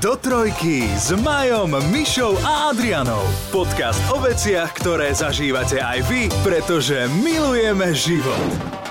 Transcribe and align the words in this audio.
Do 0.00 0.16
trojky 0.16 0.88
s 0.96 1.12
Majom, 1.12 1.76
Mišou 1.92 2.32
a 2.40 2.72
Adrianou. 2.72 3.20
Podcast 3.52 4.00
o 4.08 4.16
veciach, 4.16 4.72
ktoré 4.72 5.12
zažívate 5.12 5.76
aj 5.76 6.08
vy, 6.08 6.32
pretože 6.40 7.04
milujeme 7.20 7.92
život. 7.92 8.40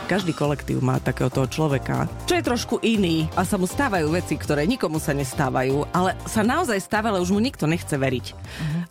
Každý 0.06 0.38
kolektív 0.38 0.86
má 0.86 1.02
takého 1.02 1.34
toho 1.34 1.50
človeka, 1.50 2.06
čo 2.30 2.38
je 2.38 2.46
trošku 2.46 2.78
iný 2.86 3.26
a 3.34 3.42
sa 3.42 3.58
mu 3.58 3.66
stávajú 3.66 4.06
veci, 4.14 4.38
ktoré 4.38 4.70
nikomu 4.70 5.02
sa 5.02 5.18
nestávajú, 5.18 5.90
ale 5.98 6.14
sa 6.30 6.46
naozaj 6.46 6.78
stáva, 6.78 7.10
ale 7.10 7.26
už 7.26 7.34
mu 7.34 7.42
nikto 7.42 7.66
nechce 7.66 7.98
veriť. 7.98 8.26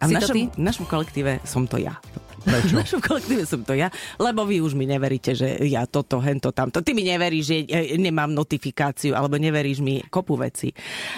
A 0.02 0.10
v 0.10 0.10
Si 0.10 0.14
našom, 0.18 0.36
našom 0.58 0.86
kolektíve 0.90 1.38
som 1.46 1.70
to 1.70 1.78
ja. 1.78 2.02
Prečo? 2.42 2.74
V 2.78 2.80
našom 2.80 3.00
kolektíve 3.02 3.44
som 3.48 3.62
to 3.66 3.74
ja, 3.74 3.90
lebo 4.20 4.46
vy 4.46 4.62
už 4.62 4.78
mi 4.78 4.86
neveríte, 4.86 5.34
že 5.34 5.58
ja 5.66 5.84
toto, 5.88 6.22
hento, 6.22 6.54
tamto. 6.54 6.82
Ty 6.84 6.90
mi 6.94 7.02
neveríš, 7.06 7.44
že 7.44 7.56
e, 7.66 7.96
nemám 7.98 8.30
notifikáciu, 8.30 9.14
alebo 9.16 9.40
neveríš 9.40 9.82
mi 9.82 10.02
kopu 10.06 10.38
veci. 10.38 10.70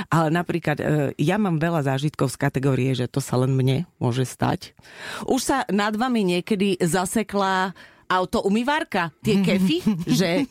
Ale 0.09 0.33
napríklad, 0.33 0.79
e, 0.81 0.85
ja 1.21 1.37
mám 1.37 1.61
veľa 1.61 1.85
zážitkov 1.85 2.33
z 2.33 2.37
kategórie, 2.41 2.93
že 2.97 3.11
to 3.11 3.21
sa 3.21 3.37
len 3.41 3.53
mne 3.53 3.85
môže 4.01 4.25
stať. 4.25 4.73
Už 5.29 5.41
sa 5.41 5.59
nad 5.69 5.93
vami 5.97 6.25
niekedy 6.25 6.81
zasekla 6.81 7.73
auto 8.11 8.43
umývárka, 8.43 9.15
tie 9.23 9.39
kefy, 9.39 9.79
že 10.19 10.51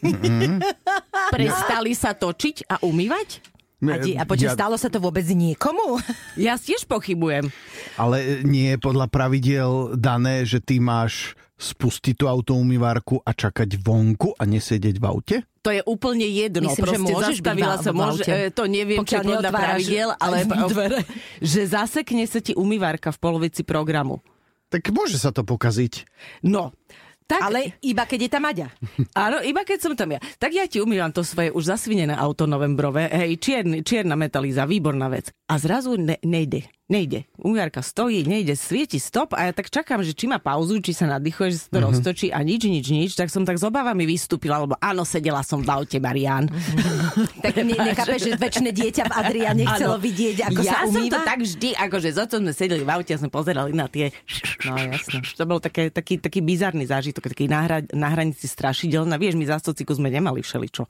prestali 1.33 1.91
sa 1.91 2.15
točiť 2.15 2.71
a 2.71 2.75
umývať? 2.87 3.58
A, 3.81 3.95
di- 3.95 4.13
a 4.13 4.23
počkaj, 4.23 4.43
Ja- 4.45 4.55
stalo 4.55 4.75
sa 4.75 4.87
to 4.87 4.97
vôbec 4.97 5.23
niekomu? 5.25 5.99
Ja 6.37 6.55
tiež 6.55 6.83
pochybujem. 6.83 7.47
Ale 7.95 8.43
nie 8.43 8.71
je 8.71 8.77
podľa 8.77 9.07
pravidiel 9.07 9.71
dané, 9.95 10.43
že 10.43 10.59
ty 10.59 10.77
máš 10.77 11.31
spustiť 11.55 12.15
tú 12.15 12.25
autoumývárku 12.25 13.19
a 13.19 13.31
čakať 13.31 13.75
vonku 13.77 14.31
a 14.33 14.43
nesedieť 14.43 14.95
v 14.95 15.05
aute? 15.05 15.35
To 15.59 15.69
je 15.69 15.83
úplne 15.83 16.23
jedno. 16.23 16.63
Myslím, 16.65 16.75
že 16.77 16.87
Proste 16.87 17.03
môžeš 17.05 17.37
byť 17.37 17.43
zastavila 17.43 17.75
v- 17.75 17.83
sa, 17.83 17.91
v 17.91 17.95
môže, 17.97 18.23
aute. 18.23 18.31
e, 18.31 18.47
to 18.49 18.63
neviem, 18.65 18.97
či 18.97 19.01
Pokiaľ 19.01 19.21
podľa 19.21 19.31
neotváraš 19.37 19.59
pravidiel, 19.65 20.09
ale 20.15 20.35
dvere. 20.71 20.99
že 21.39 21.61
zasekne 21.65 22.23
sa 22.23 22.39
ti 22.39 22.51
umývárka 22.53 23.09
v 23.09 23.19
polovici 23.19 23.61
programu. 23.63 24.23
Tak 24.69 24.87
môže 24.89 25.15
sa 25.15 25.31
to 25.31 25.41
pokaziť. 25.41 26.07
No, 26.41 26.71
tak, 27.29 27.45
Ale 27.45 27.77
iba 27.85 28.09
keď 28.09 28.19
je 28.25 28.29
tam 28.33 28.41
Maďa. 28.41 28.73
Áno, 29.29 29.37
iba 29.45 29.61
keď 29.61 29.77
som 29.77 29.93
tam 29.93 30.17
ja. 30.17 30.19
Tak 30.41 30.49
ja 30.49 30.65
ti 30.65 30.81
umývam 30.81 31.13
to 31.13 31.21
svoje 31.21 31.53
už 31.53 31.69
zasvinené 31.69 32.17
auto 32.17 32.49
novembrové, 32.49 33.05
hej, 33.05 33.37
čierny, 33.37 33.85
čierna 33.85 34.17
metalíza, 34.17 34.65
výborná 34.65 35.05
vec. 35.13 35.29
A 35.45 35.61
zrazu 35.61 35.93
ne, 35.93 36.17
nejde, 36.25 36.65
nejde. 36.89 37.25
Umývarka 37.37 37.85
stojí, 37.85 38.25
nejde, 38.25 38.57
svieti 38.57 38.97
stop 38.97 39.37
a 39.37 39.49
ja 39.49 39.53
tak 39.53 39.69
čakám, 39.69 40.01
že 40.01 40.17
či 40.17 40.25
má 40.25 40.41
pauzu, 40.41 40.81
či 40.81 40.93
sa 40.93 41.05
nadýchuje, 41.05 41.53
že 41.53 41.57
sa 41.61 41.67
to 41.69 41.77
mm-hmm. 41.77 41.89
roztočí 41.89 42.27
a 42.33 42.41
nič, 42.41 42.65
nič, 42.65 42.85
nič. 42.89 43.11
Tak 43.13 43.29
som 43.29 43.45
tak 43.45 43.61
s 43.61 43.65
obavami 43.65 44.09
vystúpila, 44.09 44.61
lebo 44.61 44.77
áno, 44.81 45.05
sedela 45.05 45.45
som 45.45 45.61
v 45.61 45.69
aute, 45.69 46.01
Marian. 46.01 46.49
Tak 47.39 47.55
ne, 47.63 47.75
nechápeš, 47.75 48.31
že 48.31 48.31
väčšie 48.35 48.71
dieťa 48.71 49.03
v 49.07 49.13
Adriane 49.15 49.63
chcelo 49.75 49.95
vidieť, 49.99 50.51
ako 50.51 50.61
ja 50.61 50.71
sa 50.71 50.77
som 50.87 51.03
to 51.07 51.17
umýva? 51.17 51.23
tak 51.23 51.39
vždy, 51.43 51.69
akože 51.75 52.09
za 52.15 52.23
to 52.27 52.35
sme 52.39 52.51
sedeli 52.51 52.83
v 52.83 52.91
aute 52.91 53.11
a 53.11 53.17
sme 53.19 53.31
pozerali 53.31 53.71
na 53.75 53.87
tie... 53.87 54.11
No, 54.67 54.75
jasné. 54.75 55.23
To 55.35 55.43
bol 55.47 55.59
také, 55.59 55.91
taký, 55.91 56.19
taký 56.19 56.39
bizarný 56.43 56.87
zážitok, 56.87 57.18
taký 57.27 57.51
na, 57.51 57.67
hra, 57.67 57.83
na 57.91 58.07
hranici 58.07 58.47
strašidelná. 58.47 59.19
Vieš, 59.19 59.35
my 59.35 59.45
za 59.51 59.59
sociku 59.59 59.91
sme 59.91 60.07
nemali 60.07 60.39
všeličo. 60.39 60.87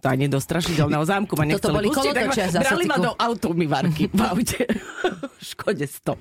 To 0.00 0.06
ani 0.08 0.32
do 0.32 0.40
strašidelného 0.40 1.04
zámku 1.04 1.36
ma 1.36 1.44
nechceli 1.44 1.76
boli 1.76 1.92
pustiť, 1.92 2.12
tak 2.16 2.32
ma 2.32 2.64
brali 2.64 2.84
ma 2.88 2.96
do 2.96 3.12
automývarky 3.12 4.08
v 4.08 4.20
aute. 4.24 4.64
Škode 5.52 5.84
100. 5.84 6.16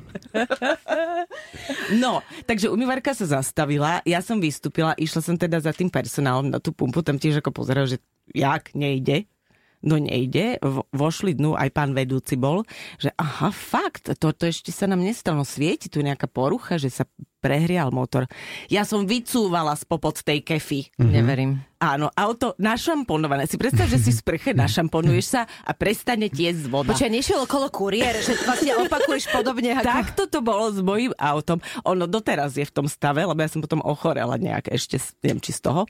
no, 2.03 2.19
takže 2.43 2.67
umývarka 2.67 3.15
sa 3.15 3.39
zastavila, 3.39 4.03
ja 4.03 4.19
som 4.19 4.43
vystúpila, 4.43 4.91
išla 4.99 5.21
som 5.23 5.35
teda 5.39 5.63
za 5.63 5.71
tým 5.71 5.87
personálom 5.87 6.51
na 6.51 6.59
tú 6.59 6.75
pumpu, 6.75 6.99
tam 6.99 7.15
tiež 7.15 7.39
ako 7.39 7.55
pozeral, 7.55 7.87
že 7.87 8.03
jak 8.35 8.75
nejde. 8.75 9.31
No 9.79 9.95
nejde, 9.95 10.59
vo- 10.59 10.83
vošli 10.91 11.39
dnu, 11.39 11.55
aj 11.55 11.71
pán 11.71 11.95
vedúci 11.95 12.35
bol, 12.35 12.67
že 12.99 13.15
aha, 13.15 13.47
fakt, 13.47 14.11
toto 14.19 14.43
ešte 14.43 14.75
sa 14.75 14.91
nám 14.91 14.99
nestalo, 14.99 15.39
no 15.39 15.47
svieti 15.47 15.87
tu 15.87 16.03
nejaká 16.03 16.27
porucha, 16.27 16.75
že 16.75 16.91
sa 16.91 17.07
prehrial 17.39 17.89
motor. 17.89 18.27
Ja 18.67 18.83
som 18.83 19.07
vycúvala 19.07 19.73
spopod 19.75 20.21
tej 20.21 20.43
kefy. 20.43 20.91
Neverím. 20.99 21.63
Áno, 21.79 22.11
auto 22.11 22.59
našamponované. 22.59 23.47
Si 23.47 23.55
predstav, 23.55 23.87
že 23.87 24.03
si 24.03 24.11
v 24.11 24.19
sprche 24.19 24.51
našamponuješ 24.51 25.25
sa 25.31 25.41
a 25.63 25.71
prestane 25.71 26.27
tiecť 26.27 26.67
voda. 26.67 26.91
Počkaj, 26.91 27.07
nešiel 27.07 27.39
okolo 27.39 27.71
kuriér, 27.71 28.19
že 28.19 28.35
vlastne 28.43 28.75
opakuješ 28.83 29.31
podobne 29.31 29.79
ako... 29.79 29.87
Takto 29.87 30.23
to 30.27 30.43
bolo 30.43 30.75
s 30.75 30.83
mojím 30.83 31.15
autom. 31.15 31.63
Ono 31.87 32.03
doteraz 32.03 32.59
je 32.59 32.67
v 32.67 32.75
tom 32.75 32.91
stave, 32.91 33.23
lebo 33.23 33.39
ja 33.39 33.47
som 33.47 33.63
potom 33.63 33.79
ochorela 33.79 34.35
nejak 34.35 34.67
ešte, 34.75 34.99
neviem 35.23 35.39
či 35.39 35.55
z 35.55 35.71
toho. 35.71 35.87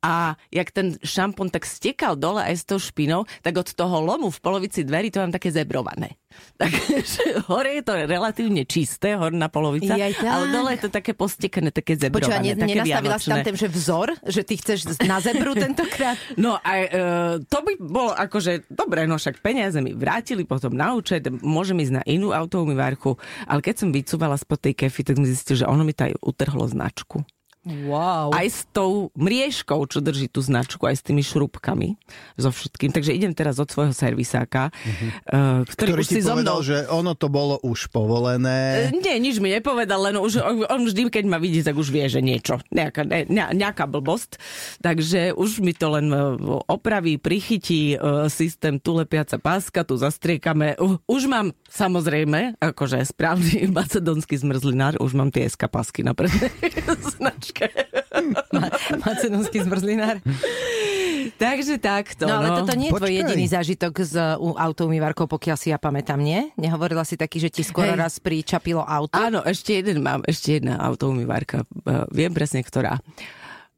A 0.00 0.40
jak 0.48 0.72
ten 0.72 0.96
šampón 1.04 1.52
tak 1.52 1.68
stekal 1.68 2.16
dole 2.16 2.40
aj 2.40 2.56
s 2.56 2.64
tou 2.64 2.80
špinou, 2.80 3.28
tak 3.44 3.52
od 3.60 3.68
toho 3.68 4.00
lomu 4.00 4.32
v 4.32 4.40
polovici 4.40 4.80
dverí 4.80 5.12
to 5.12 5.20
mám 5.20 5.36
také 5.36 5.52
zebrované. 5.52 6.16
Takže 6.62 7.44
hore 7.48 7.80
je 7.80 7.82
to 7.82 7.92
relatívne 8.06 8.62
čisté, 8.66 9.14
horná 9.16 9.48
polovica, 9.48 9.94
Jaj, 9.94 10.18
tak. 10.18 10.28
ale 10.28 10.44
dole 10.50 10.70
je 10.76 10.80
to 10.86 10.90
také 10.90 11.12
postekané, 11.12 11.68
také 11.70 11.98
zebrované, 11.98 12.54
ne, 12.54 12.58
také 12.58 12.82
nenastavila 12.82 13.16
si 13.18 13.28
tam 13.30 13.40
ten, 13.42 13.56
že 13.56 13.68
vzor, 13.68 14.08
že 14.26 14.42
ty 14.46 14.54
chceš 14.58 14.98
na 15.04 15.18
zebru 15.18 15.56
tentokrát? 15.64 16.16
No 16.38 16.58
a 16.60 16.72
e, 16.82 16.86
to 17.46 17.58
by 17.62 17.72
bolo 17.80 18.12
akože, 18.14 18.68
dobre, 18.70 19.04
no 19.06 19.16
však 19.16 19.42
peniaze 19.42 19.78
mi 19.80 19.96
vrátili 19.96 20.46
potom 20.46 20.72
na 20.74 20.94
účet, 20.96 21.26
môžem 21.42 21.78
ísť 21.82 21.94
na 21.98 22.02
inú 22.06 22.30
autoumývárku, 22.30 23.16
ale 23.46 23.60
keď 23.60 23.74
som 23.82 23.88
vycúvala 23.90 24.36
spod 24.38 24.62
tej 24.62 24.74
kefy, 24.76 25.02
tak 25.02 25.18
mi 25.18 25.26
zistil, 25.26 25.62
že 25.62 25.66
ono 25.68 25.82
mi 25.82 25.96
to 25.96 26.08
aj 26.08 26.14
utrhlo 26.22 26.64
značku. 26.68 27.24
Wow. 27.62 28.34
Aj 28.34 28.42
s 28.42 28.66
tou 28.74 29.14
mriežkou, 29.14 29.86
čo 29.86 30.02
drží 30.02 30.26
tú 30.26 30.42
značku, 30.42 30.82
aj 30.82 30.98
s 30.98 31.02
tými 31.06 31.22
šrubkami, 31.22 31.94
so 32.34 32.50
všetkým. 32.50 32.90
Takže 32.90 33.14
idem 33.14 33.30
teraz 33.30 33.62
od 33.62 33.70
svojho 33.70 33.94
servisáka, 33.94 34.74
uh, 35.30 35.62
ktorý, 35.70 35.94
Ktorý 35.94 36.02
už 36.02 36.08
ti 36.10 36.18
si 36.18 36.26
so 36.26 36.34
povedal, 36.34 36.58
mnou... 36.58 36.66
že 36.66 36.76
ono 36.90 37.14
to 37.14 37.30
bolo 37.30 37.62
už 37.62 37.86
povolené. 37.94 38.90
E, 38.90 38.98
Nie, 38.98 39.22
nič 39.22 39.38
mi 39.38 39.54
nepovedal, 39.54 40.10
len 40.10 40.18
už, 40.18 40.42
on, 40.42 40.82
vždy, 40.90 41.06
keď 41.06 41.24
ma 41.30 41.38
vidí, 41.38 41.62
tak 41.62 41.78
už 41.78 41.94
vie, 41.94 42.10
že 42.10 42.18
niečo, 42.18 42.58
nejaká, 42.74 43.06
ne, 43.06 43.30
ne, 43.30 43.54
nejaká 43.54 43.86
blbosť. 43.86 44.42
Takže 44.82 45.30
už 45.38 45.62
mi 45.62 45.70
to 45.70 45.94
len 45.94 46.10
e, 46.10 46.18
opraví, 46.66 47.14
prichytí 47.22 47.94
systém 48.26 48.82
tu 48.82 48.98
lepiaca 48.98 49.38
páska, 49.38 49.86
tu 49.86 49.94
zastriekame. 49.94 50.74
Už 51.06 51.30
mám, 51.30 51.54
samozrejme, 51.70 52.58
akože 52.58 53.06
správny 53.06 53.68
macedonský 53.78 54.34
zmrzlinár, 54.34 54.98
už 54.98 55.14
mám 55.14 55.30
tie 55.30 55.46
SK 55.46 55.70
pásky 55.70 56.02
na 56.02 56.10
prednej 57.52 57.82
značke. 57.92 59.00
Macedonský 59.04 59.58
zmrzlinár. 59.64 60.16
Takže 61.38 61.78
takto. 61.78 62.26
No 62.26 62.42
ale 62.42 62.48
toto 62.62 62.74
nie 62.74 62.90
je 62.90 62.92
tvoj 62.94 63.12
Počkaj. 63.14 63.20
jediný 63.22 63.46
zážitok 63.46 63.94
s 64.02 64.14
uh, 64.18 64.38
autoumývarkou, 64.38 65.30
pokiaľ 65.30 65.56
si 65.58 65.70
ja 65.70 65.78
pamätám, 65.78 66.18
nie? 66.18 66.50
Nehovorila 66.58 67.06
si 67.06 67.14
taký, 67.14 67.38
že 67.38 67.50
ti 67.50 67.62
skoro 67.62 67.94
Hej. 67.94 67.98
raz 67.98 68.14
pričapilo 68.18 68.82
auto? 68.82 69.14
Áno, 69.14 69.42
ešte 69.46 69.78
jeden 69.78 70.02
mám, 70.02 70.26
ešte 70.26 70.58
jedna 70.58 70.82
autoumývarka. 70.82 71.62
E, 71.62 72.10
Viem 72.10 72.34
presne, 72.34 72.62
ktorá. 72.62 72.98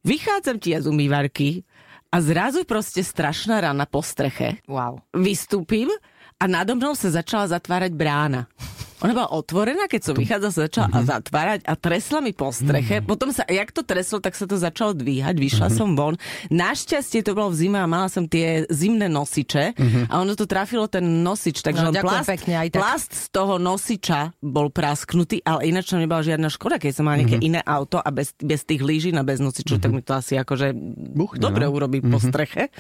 Vychádzam 0.05 0.57
ti 0.61 0.73
ja 0.73 0.81
z 0.81 0.89
umývarky 0.89 1.65
a 2.13 2.21
zrazu 2.21 2.65
proste 2.65 3.05
strašná 3.05 3.61
rana 3.61 3.85
po 3.89 4.01
streche. 4.05 4.61
Wow. 4.69 5.05
Vystúpim 5.13 5.89
a 6.41 6.45
nado 6.45 6.77
mnou 6.77 6.97
sa 6.97 7.13
začala 7.13 7.49
zatvárať 7.49 7.93
brána. 7.97 8.49
Ona 9.01 9.13
bola 9.13 9.31
otvorená, 9.31 9.85
keď 9.85 10.01
som 10.03 10.15
vychádzala, 10.15 10.51
sa 10.51 10.61
začala 10.65 10.89
Mhm. 10.89 11.05
zatvárať 11.05 11.61
a 11.63 11.75
tresla 11.75 12.19
mi 12.19 12.31
po 12.31 12.49
streche. 12.49 13.01
Potom 13.01 13.31
sa, 13.31 13.43
jak 13.45 13.69
to 13.69 13.83
treslo, 13.83 14.19
tak 14.19 14.33
sa 14.33 14.45
to 14.45 14.55
začalo 14.55 14.93
dvíhať, 14.93 15.35
vyšla 15.35 15.67
Mhm. 15.67 15.75
som 15.75 15.89
von. 15.93 16.15
Našťastie 16.49 17.21
to 17.21 17.33
bolo 17.33 17.51
v 17.51 17.59
zime 17.59 17.77
a 17.77 17.85
mala 17.85 18.07
som 18.07 18.25
tie 18.25 18.65
zimné 18.69 19.07
nosiče 19.07 19.75
Mhm. 19.75 20.01
a 20.09 20.15
ono 20.17 20.33
to 20.33 20.45
trafilo 20.45 20.87
ten 20.87 21.03
nosič, 21.21 21.61
takže 21.61 21.83
No, 21.83 21.93
plast, 21.93 22.29
pekne, 22.29 22.55
aj 22.57 22.69
tak. 22.71 22.81
plast 22.81 23.13
z 23.13 23.27
toho 23.31 23.59
nosiča 23.59 24.31
bol 24.39 24.69
prasknutý, 24.69 25.43
ale 25.43 25.69
ináč 25.69 25.91
to 25.91 25.97
nebola 25.97 26.21
žiadna 26.21 26.47
škoda, 26.47 26.77
keď 26.77 26.93
som 26.93 27.05
mala 27.05 27.19
nejaké 27.19 27.39
Mhm. 27.39 27.45
iné 27.45 27.61
auto 27.61 27.99
a 27.99 28.09
bez, 28.09 28.33
bez 28.37 28.63
tých 28.63 28.81
lížin 28.81 29.17
a 29.17 29.23
bez 29.23 29.39
nosičov, 29.39 29.79
tak 29.79 29.91
mi 29.91 30.01
to 30.01 30.13
asi 30.13 30.37
akože 30.37 30.71
Buchne, 31.15 31.41
dobre 31.41 31.67
no. 31.67 31.73
urobí 31.73 31.99
po 32.01 32.17
streche. 32.17 32.71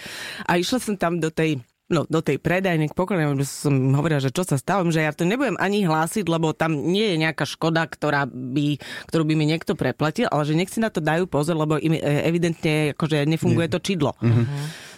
A 0.44 0.56
išla 0.56 0.78
som 0.78 0.94
tam 0.94 1.18
do 1.18 1.28
tej 1.28 1.58
No, 1.84 2.08
do 2.08 2.24
tej 2.24 2.40
predajne 2.40 2.88
k 2.88 2.96
pokojne, 2.96 3.36
som 3.44 3.92
hovorila, 3.92 4.16
že 4.16 4.32
čo 4.32 4.40
sa 4.40 4.56
stalo, 4.56 4.88
že 4.88 5.04
ja 5.04 5.12
to 5.12 5.28
nebudem 5.28 5.60
ani 5.60 5.84
hlásiť, 5.84 6.24
lebo 6.24 6.56
tam 6.56 6.72
nie 6.72 7.12
je 7.12 7.20
nejaká 7.20 7.44
škoda, 7.44 7.84
ktorá 7.84 8.24
by, 8.24 8.80
ktorú 9.12 9.28
by 9.28 9.34
mi 9.36 9.44
niekto 9.44 9.76
preplatil, 9.76 10.24
ale 10.32 10.48
že 10.48 10.56
nech 10.56 10.72
si 10.72 10.80
na 10.80 10.88
to 10.88 11.04
dajú 11.04 11.28
pozor, 11.28 11.60
lebo 11.60 11.76
im 11.76 11.92
e, 11.92 12.00
evidentne 12.24 12.96
akože 12.96 13.28
nefunguje 13.28 13.68
to 13.68 13.84
čidlo. 13.84 14.16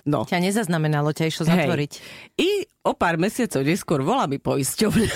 No. 0.06 0.22
Ťa 0.22 0.38
nezaznamenalo, 0.38 1.10
ťa 1.10 1.26
išlo 1.26 1.50
zatvoriť. 1.50 1.92
I 2.38 2.70
o 2.86 2.94
pár 2.94 3.18
mesiacov 3.18 3.66
neskôr 3.66 4.06
volá 4.06 4.30
mi 4.30 4.38
poisťovňa, 4.38 5.10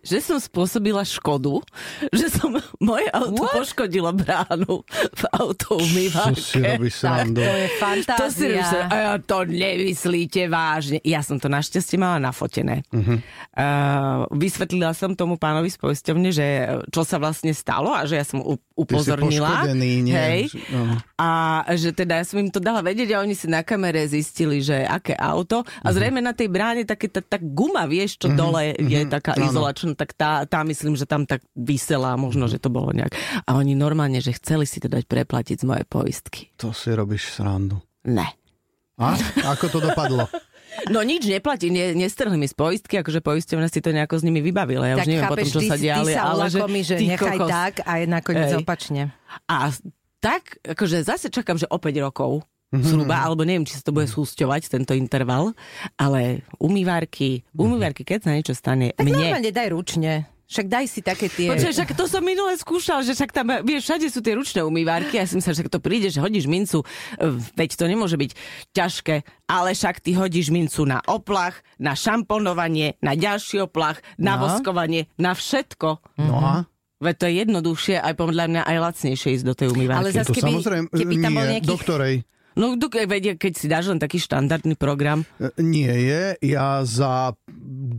že 0.00 0.18
som 0.22 0.38
spôsobila 0.38 1.02
škodu, 1.02 1.60
že 2.10 2.30
som 2.30 2.54
moje 2.82 3.06
auto 3.10 3.42
What? 3.42 3.54
poškodilo 3.62 4.10
bránu 4.14 4.84
v 4.88 5.22
si 6.36 6.60
robíš 6.60 7.02
Tak 7.02 7.26
to 7.34 7.40
je 7.40 7.68
To 7.68 8.26
si 8.30 8.46
fantázia. 8.50 8.86
a 8.86 8.94
ja 8.94 9.12
to 9.18 9.46
nemyslíte 9.46 10.46
vážne. 10.50 10.98
Ja 11.02 11.20
som 11.24 11.38
to 11.38 11.48
našťastie 11.50 11.96
mala 12.00 12.18
nafotené. 12.20 12.82
Uh-huh. 12.90 13.18
Uh, 13.54 14.26
vysvetlila 14.34 14.94
som 14.94 15.14
tomu 15.14 15.36
pánovi 15.36 15.70
z 15.70 15.78
poisťovne, 15.80 16.30
že 16.30 16.46
čo 16.90 17.02
sa 17.02 17.18
vlastne 17.18 17.54
stalo 17.54 17.92
a 17.94 18.04
že 18.06 18.20
ja 18.20 18.24
som 18.26 18.40
upozornila. 18.74 19.66
poškodený, 19.66 19.92
nie? 20.06 20.14
Hej. 20.14 20.42
No. 20.72 20.96
A 21.20 21.60
že 21.76 21.92
teda 21.92 22.16
ja 22.16 22.24
som 22.24 22.40
im 22.40 22.48
to 22.48 22.64
dala 22.64 22.80
vedieť 22.80 23.12
a 23.12 23.20
oni 23.20 23.36
si 23.36 23.44
na 23.44 23.60
kamere 23.60 24.08
zistili, 24.08 24.64
že 24.64 24.88
aké 24.88 25.12
auto. 25.12 25.60
A 25.84 25.92
zrejme 25.92 26.24
na 26.24 26.32
tej 26.32 26.48
bráne 26.48 26.88
také 26.88 27.12
tá, 27.12 27.20
tá 27.20 27.36
guma, 27.36 27.84
vieš, 27.84 28.16
čo 28.16 28.32
dole 28.32 28.72
je 28.72 29.04
taká 29.04 29.36
áno. 29.36 29.52
izolačná, 29.52 29.92
tak 29.92 30.16
tá, 30.16 30.48
tá 30.48 30.64
myslím, 30.64 30.96
že 30.96 31.04
tam 31.04 31.28
tak 31.28 31.44
vysela, 31.52 32.16
možno, 32.16 32.48
že 32.48 32.56
to 32.56 32.72
bolo 32.72 32.96
nejak. 32.96 33.12
A 33.44 33.60
oni 33.60 33.76
normálne, 33.76 34.24
že 34.24 34.32
chceli 34.40 34.64
si 34.64 34.80
to 34.80 34.88
dať 34.88 35.04
preplatiť 35.04 35.60
z 35.60 35.68
mojej 35.68 35.84
poistky. 35.84 36.48
To 36.56 36.72
si 36.72 36.88
robíš 36.96 37.36
srandu. 37.36 37.84
Ne. 38.08 38.24
A? 38.96 39.12
Ako 39.44 39.68
to 39.68 39.84
dopadlo? 39.84 40.24
No 40.86 41.02
nič 41.02 41.26
neplatí, 41.26 41.66
ne, 41.68 41.92
nestrhli 41.98 42.38
mi 42.38 42.46
z 42.46 42.54
poistky, 42.54 43.02
akože 43.02 43.20
poisťovňa 43.20 43.68
si 43.68 43.82
to 43.82 43.90
nejako 43.90 44.22
s 44.22 44.24
nimi 44.24 44.38
vybavila. 44.38 44.86
Ja 44.86 44.96
tak 45.02 45.04
už 45.04 45.10
neviem 45.10 45.24
chápeš, 45.26 45.34
potom, 45.34 45.50
čo 45.50 45.60
ty, 45.60 45.68
sa 45.68 45.76
ty 45.76 45.82
diali, 45.82 46.12
sa 46.14 46.22
ale 46.30 46.44
že, 46.46 46.58
ulakomi, 46.62 46.80
že 46.86 46.94
ty 46.94 47.04
nechaj 47.10 47.36
kokos. 47.36 47.50
tak 47.50 47.74
a 47.82 47.92
je 47.98 48.06
nakoniec 48.06 48.50
Hej. 48.54 48.58
opačne. 48.62 49.02
A 49.50 49.56
tak, 50.20 50.42
akože 50.62 51.02
zase 51.02 51.26
čakám, 51.26 51.56
že 51.56 51.66
o 51.66 51.76
5 51.76 51.98
rokov 52.00 52.44
Mhm. 52.70 52.86
zhruba, 52.86 53.18
alebo 53.18 53.42
neviem, 53.42 53.66
či 53.66 53.74
sa 53.74 53.82
to 53.82 53.90
bude 53.90 54.06
súsťovať, 54.06 54.70
tento 54.70 54.94
interval, 54.94 55.50
ale 55.96 56.46
umývárky, 56.54 57.42
umývárky, 57.52 58.06
keď 58.06 58.18
sa 58.22 58.30
niečo 58.30 58.54
stane 58.54 58.94
Tak 58.94 59.02
mne, 59.02 59.18
normálne 59.18 59.50
daj 59.50 59.68
ručne. 59.68 60.12
Však 60.46 60.66
daj 60.66 60.86
si 60.86 60.98
také 61.00 61.26
tie... 61.26 61.46
Počkaj, 61.46 61.70
však 61.72 61.90
to 61.94 62.06
som 62.06 62.22
minule 62.22 62.54
skúšal, 62.54 63.02
že 63.02 63.14
však 63.14 63.30
tam, 63.30 63.50
vieš, 63.62 63.86
všade 63.86 64.06
sú 64.06 64.18
tie 64.18 64.34
ručné 64.34 64.60
umývárky 64.60 65.14
a 65.14 65.22
ja 65.22 65.26
som 65.26 65.38
myslel, 65.38 65.54
že 65.56 65.66
to 65.66 65.78
príde, 65.78 66.10
že 66.10 66.18
hodíš 66.18 66.46
mincu, 66.46 66.82
e, 66.82 66.86
veď 67.54 67.70
to 67.72 67.84
nemôže 67.86 68.14
byť 68.14 68.30
ťažké, 68.68 69.14
ale 69.46 69.70
však 69.72 69.98
ty 70.00 70.10
hodíš 70.12 70.50
mincu 70.50 70.82
na 70.84 71.02
oplach, 71.04 71.58
na 71.76 71.94
šamponovanie, 71.94 72.98
na 72.98 73.14
ďalší 73.14 73.62
oplach, 73.62 73.98
na 74.16 74.34
No. 74.34 74.46
voskovanie, 74.46 75.06
na 75.16 75.34
všetko. 75.34 76.02
No 76.18 76.34
a? 76.36 76.54
Veď 77.00 77.14
to 77.16 77.24
je 77.24 77.34
jednoduchšie, 77.38 77.96
aj 77.96 78.14
podľa 78.14 78.44
mňa 78.46 78.62
aj 78.62 78.76
lacnejšie 78.78 79.28
ísť 79.32 79.44
do 79.44 79.54
tej 79.54 79.68
umývárky. 79.70 80.00
Ale 80.02 80.10
zas- 80.12 80.28
To 80.28 80.34
keby- 80.34 80.44
samozrejme, 80.52 80.86
keby 80.90 81.14
tam 81.16 81.32
bol 81.32 81.42
nie. 81.42 81.52
nejaký- 81.56 81.66
Do 81.66 81.76
ktorej? 81.76 82.14
No, 82.52 82.74
do- 82.74 82.90
veď, 82.90 83.24
keď 83.34 83.52
si 83.54 83.66
dáš 83.66 83.88
len 83.88 83.96
taký 83.96 84.18
štandardný 84.18 84.74
program, 84.74 85.24
E, 85.38 85.48
Nie 85.56 85.94
je. 85.96 86.22
Ja 86.44 86.82
za 86.82 87.32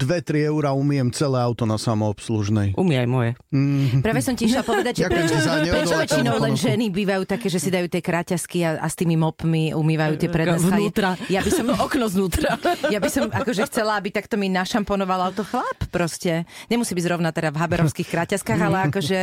2-3 0.02 0.50
eurá 0.50 0.74
umiem 0.74 1.14
celé 1.14 1.38
auto 1.38 1.70
na 1.70 1.78
samoobslužnej. 1.78 2.74
umie 2.76 2.98
aj 2.98 3.08
moje. 3.10 3.32
Mm, 3.54 4.02
Práve 4.02 4.20
som 4.26 4.34
ti 4.34 4.50
išla 4.50 4.66
povedať, 4.66 5.02
že 5.02 5.10
prečo, 5.14 5.36
prečo 5.70 5.96
väčšinou 5.98 6.36
len 6.42 6.58
ženy 6.58 6.90
bývajú 6.90 7.24
také, 7.30 7.48
že 7.48 7.62
si 7.62 7.70
dajú 7.70 7.88
tie 7.88 8.02
kraťasky 8.02 8.66
a, 8.66 8.82
a 8.82 8.88
s 8.90 8.96
tými 8.98 9.16
mopmi 9.16 9.72
umývajú 9.72 10.14
tie 10.18 10.30
predné. 10.30 10.58
Vnútra. 10.58 11.16
Ja 11.30 11.46
by 11.46 11.52
som, 11.54 11.66
Okno 11.86 12.10
znútra. 12.10 12.58
ja 12.90 12.98
by 12.98 13.10
som 13.10 13.30
akože 13.30 13.70
chcela, 13.70 14.02
aby 14.02 14.10
takto 14.10 14.36
mi 14.36 14.50
našamponoval 14.50 15.32
auto 15.32 15.46
chlap 15.46 15.78
proste. 15.94 16.50
Nemusí 16.68 16.98
byť 16.98 17.04
zrovna 17.06 17.30
teda 17.30 17.54
v 17.54 17.58
haberovských 17.62 18.10
kraťaskách, 18.10 18.60
ale 18.60 18.78
akože 18.90 19.20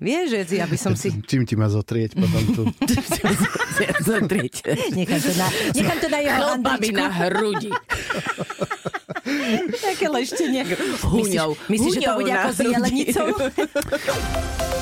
vieš, 0.00 0.48
že 0.48 0.56
ja 0.56 0.66
by 0.66 0.76
som 0.80 0.92
si... 0.96 1.12
Čím 1.28 1.44
ti 1.44 1.54
má 1.54 1.68
zotrieť 1.68 2.16
potom 2.16 2.42
tu? 2.56 2.62
Zotrieť. 4.08 4.68
Nechám 4.92 5.20
to 5.20 5.32
na, 5.34 5.46
nechám 5.74 5.98
to 5.98 6.08
na 6.08 6.18
jeho 6.22 6.52
na 6.92 7.08
hrudi. 7.08 7.70
Také 9.92 10.06
leštenie. 10.10 10.62
Huňou. 11.02 11.54
Myslíš, 11.70 11.70
myslíš 11.70 11.92
že 11.94 12.00
to 12.02 12.12
bude 12.18 12.32
ako 12.32 12.50
s 12.50 12.58
jelenicou? 12.60 13.26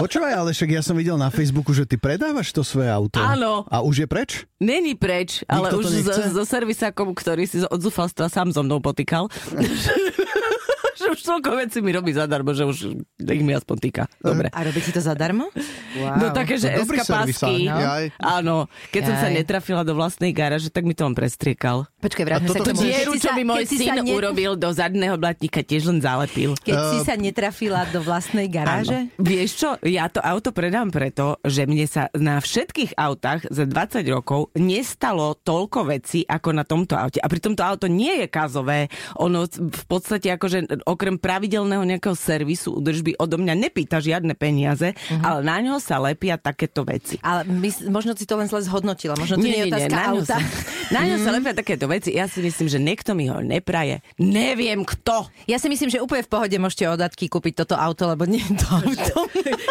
Počúvaj, 0.00 0.32
ale 0.32 0.50
však 0.56 0.70
ja 0.70 0.80
som 0.80 0.96
videl 0.96 1.20
na 1.20 1.28
Facebooku, 1.28 1.76
že 1.76 1.84
ty 1.84 2.00
predávaš 2.00 2.56
to 2.56 2.64
svoje 2.64 2.88
auto. 2.88 3.20
Áno. 3.20 3.68
A 3.68 3.84
už 3.84 4.06
je 4.06 4.08
preč? 4.08 4.48
Není 4.56 4.96
preč, 4.96 5.44
ale 5.44 5.68
Nikto 5.68 5.76
to 5.76 5.84
už 5.84 6.08
so, 6.08 6.40
so 6.40 6.44
servisákom, 6.48 7.12
ktorý 7.12 7.44
si 7.44 7.60
od 7.60 7.80
zúfalstva 7.84 8.32
sám 8.32 8.48
so 8.48 8.64
mnou 8.64 8.80
potýkal. 8.80 9.28
že 11.00 11.06
už 11.12 11.20
toľko 11.20 11.50
vecí 11.60 11.78
mi 11.82 11.90
robí 11.94 12.10
zadarmo, 12.14 12.54
že 12.54 12.64
už 12.66 12.98
nech 13.20 13.42
mi 13.42 13.52
aspoň 13.54 13.76
týka. 13.78 14.02
Dobre. 14.20 14.50
A 14.50 14.60
robí 14.64 14.80
ti 14.82 14.90
to 14.90 15.02
zadarmo? 15.02 15.50
Wow. 15.98 16.16
No 16.18 16.26
také, 16.30 16.56
že 16.56 16.70
servisár, 17.10 17.26
jaj. 17.50 18.04
Áno, 18.20 18.70
keď 18.94 19.02
som 19.10 19.16
sa 19.18 19.28
Jaj. 19.28 19.36
netrafila 19.42 19.82
do 19.82 19.94
vlastnej 19.98 20.30
garáže, 20.30 20.70
tak 20.70 20.86
mi 20.86 20.94
to 20.94 21.06
on 21.06 21.14
prestriekal. 21.16 21.90
Počkaj, 22.00 22.24
vráťme 22.24 22.48
sa 22.48 22.58
k 22.62 22.66
tomu. 22.70 22.80
Dieru, 22.80 23.12
čo 23.18 23.30
by 23.34 23.42
môj 23.42 23.64
syn 23.66 24.00
ne- 24.00 24.14
urobil 24.14 24.54
do 24.54 24.68
zadného 24.70 25.16
blatníka, 25.18 25.60
tiež 25.60 25.90
len 25.90 25.98
zalepil. 25.98 26.54
Keď 26.62 26.78
si 26.94 26.98
sa 27.04 27.14
netrafila 27.18 27.84
do 27.90 28.00
vlastnej 28.00 28.46
garáže? 28.46 29.10
Áno. 29.10 29.20
Vieš 29.20 29.50
čo, 29.56 29.68
ja 29.84 30.06
to 30.08 30.22
auto 30.22 30.54
predám 30.54 30.88
preto, 30.94 31.36
že 31.44 31.66
mne 31.66 31.84
sa 31.90 32.08
na 32.16 32.38
všetkých 32.40 32.96
autách 32.96 33.50
za 33.50 33.64
20 33.66 34.06
rokov 34.08 34.50
nestalo 34.56 35.36
toľko 35.36 35.90
vecí 35.90 36.24
ako 36.24 36.48
na 36.54 36.64
tomto 36.64 36.94
aute. 36.96 37.18
A 37.20 37.26
pritom 37.28 37.52
to 37.58 37.62
auto 37.66 37.86
nie 37.90 38.24
je 38.24 38.26
kazové. 38.30 38.88
Ono 39.20 39.44
v 39.50 39.84
podstate 39.90 40.32
akože 40.34 40.79
okrem 40.82 41.16
pravidelného 41.16 41.82
nejakého 41.82 42.12
servisu, 42.12 42.74
udržby 42.74 43.16
odo 43.16 43.36
mňa 43.36 43.54
nepýta 43.54 43.98
žiadne 43.98 44.32
peniaze, 44.32 44.92
Mhm. 45.08 45.22
ale 45.22 45.38
na 45.40 45.56
ňo 45.58 45.74
sa 45.76 45.96
lepia 45.96 46.36
takéto 46.36 46.82
veci. 46.82 47.16
Ale 47.20 47.44
my, 47.44 47.68
možno 47.88 48.12
si 48.12 48.24
to 48.24 48.34
len 48.34 48.46
zle 48.46 48.60
zhodnotila. 48.60 49.14
Možno 49.14 49.36
to 49.36 49.42
nie, 49.42 49.56
je 49.58 49.64
otázka 49.68 49.90
na 49.90 50.04
ňo 50.06 50.20
auta. 50.20 50.26
sa, 50.26 50.38
na 50.94 51.00
ňo 51.04 51.16
sa 51.18 51.30
lepia 51.30 51.52
takéto 51.52 51.86
veci. 51.86 52.10
Ja 52.10 52.24
si 52.24 52.40
myslím, 52.40 52.66
že 52.66 52.78
niekto 52.78 53.12
mi 53.12 53.26
ho 53.26 53.38
nepraje. 53.38 54.00
Neviem 54.16 54.82
kto. 54.82 55.28
Ja 55.44 55.56
si 55.56 55.66
myslím, 55.66 55.88
že 55.88 55.98
úplne 55.98 56.22
v 56.22 56.30
pohode 56.30 56.56
môžete 56.56 56.84
od 56.86 56.98
Datky 56.98 57.26
kúpiť 57.26 57.52
toto 57.58 57.74
auto, 57.74 58.04
lebo 58.04 58.24
nie 58.24 58.40
je 58.40 58.54
to 58.54 58.66
auto. 58.70 59.16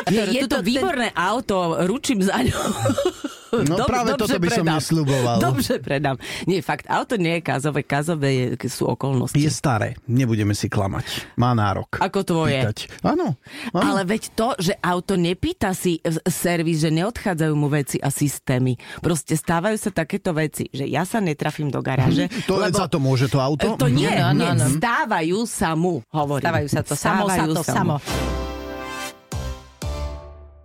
Je, 0.10 0.22
je 0.34 0.44
to 0.46 0.62
výborné 0.62 1.14
auto, 1.14 1.86
ručím 1.86 2.20
za 2.20 2.40
ňo. 2.40 2.58
No 3.50 3.82
práve 3.82 4.14
toto 4.14 4.38
by 4.38 4.50
som 4.54 4.62
nesľuboval. 4.62 5.42
Dobře 5.42 5.82
predám. 5.82 6.22
Nie, 6.46 6.62
fakt, 6.62 6.86
auto 6.86 7.18
nie 7.18 7.34
je 7.34 7.42
kazové, 7.42 7.82
kazové 7.82 8.30
je, 8.30 8.70
sú 8.70 8.86
okolnosti. 8.86 9.42
Je 9.42 9.50
staré, 9.50 9.98
nebudeme 10.06 10.54
si 10.54 10.70
klamať. 10.70 10.99
Má 11.40 11.52
nárok. 11.56 12.00
Ako 12.00 12.22
tvoje. 12.26 12.60
Pýtať. 12.60 12.80
Áno. 13.04 13.36
áno. 13.74 13.84
Ale 13.84 14.06
veď 14.06 14.24
to, 14.36 14.54
že 14.60 14.74
auto 14.80 15.16
nepýta 15.16 15.72
si 15.74 16.00
servis, 16.28 16.84
že 16.84 16.92
neodchádzajú 16.94 17.54
mu 17.56 17.68
veci 17.72 17.98
a 18.00 18.12
systémy. 18.12 18.76
Proste 19.00 19.36
stávajú 19.38 19.78
sa 19.80 19.92
takéto 19.94 20.36
veci, 20.36 20.68
že 20.70 20.86
ja 20.86 21.04
sa 21.04 21.24
netrafím 21.24 21.72
do 21.72 21.80
garáže. 21.80 22.28
to 22.50 22.60
lebo... 22.60 22.76
za 22.76 22.88
to 22.88 22.98
môže 23.00 23.30
to 23.30 23.40
auto? 23.40 23.78
To 23.80 23.88
nie, 23.88 24.10
Áno, 24.10 24.44
nie, 24.44 24.50
áno. 24.50 24.66
stávajú 24.68 25.48
sa 25.48 25.78
mu, 25.78 26.04
hovorím. 26.12 26.44
Stávajú 26.44 26.68
sa 26.68 26.82
to 26.84 26.96
samo, 26.98 27.26
sa 27.30 27.46
Stávajú 27.46 27.54
to 27.56 27.64
sa 27.64 27.74
samo. 27.74 27.96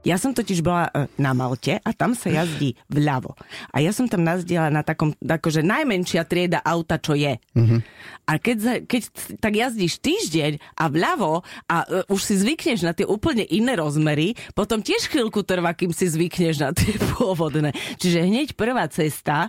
Ja 0.04 0.20
som 0.20 0.36
totiž 0.36 0.60
bola 0.60 0.92
e, 0.92 1.08
na 1.16 1.32
Malte 1.32 1.80
a 1.80 1.90
tam 1.96 2.12
sa 2.12 2.28
jazdí 2.28 2.76
vľavo. 2.92 3.32
A 3.72 3.80
ja 3.80 3.90
som 3.90 4.04
tam 4.04 4.20
nazdieľa 4.20 4.68
na 4.68 4.84
takom, 4.84 5.16
akože 5.16 5.64
najmenšia 5.64 6.28
trieda 6.28 6.60
auta, 6.60 7.00
čo 7.00 7.16
je. 7.16 7.40
Uh-huh. 7.56 7.80
A 8.28 8.36
keď, 8.36 8.56
za, 8.60 8.74
keď 8.84 9.02
tak 9.40 9.52
jazdíš 9.56 10.04
týždeň 10.04 10.60
a 10.76 10.84
vľavo 10.92 11.40
a 11.68 11.76
uh, 11.88 12.12
už 12.12 12.20
si 12.20 12.34
zvykneš 12.36 12.84
na 12.84 12.92
tie 12.92 13.08
úplne 13.08 13.48
iné 13.48 13.76
rozmery, 13.80 14.36
potom 14.52 14.84
tiež 14.84 15.08
chvíľku 15.08 15.40
trvá, 15.40 15.72
kým 15.72 15.92
si 15.96 16.04
zvykneš 16.04 16.56
na 16.60 16.70
tie 16.76 17.00
pôvodné. 17.16 17.72
Čiže 17.96 18.28
hneď 18.28 18.48
prvá 18.60 18.84
cesta 18.92 19.48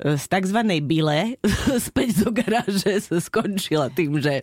e, 0.00 0.16
z 0.16 0.24
tzv. 0.24 0.58
bile 0.80 1.36
späť 1.92 2.24
do 2.24 2.28
garáže 2.32 3.04
sa 3.04 3.20
skončila 3.20 3.92
tým, 3.92 4.16
že 4.16 4.40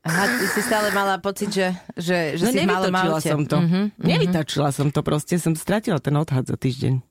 Aha, 0.00 0.24
ty 0.40 0.46
si 0.48 0.60
stále 0.64 0.88
mala 0.96 1.20
pocit, 1.20 1.52
že, 1.52 1.76
že, 1.92 2.40
že 2.40 2.44
no 2.48 2.52
si 2.56 2.58
v 2.64 2.68
malom 2.68 3.20
som 3.20 3.44
to. 3.44 3.60
Mhm. 3.60 3.80
Nevytočila 4.00 4.72
som 4.72 4.88
to, 4.88 5.04
proste 5.04 5.36
som 5.36 5.52
stratila 5.52 6.00
ten 6.00 6.16
odhad 6.16 6.48
za 6.48 6.56
týždeň. 6.56 7.04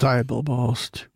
To 0.00 0.06
je 0.06 0.22
blbosť. 0.24 1.10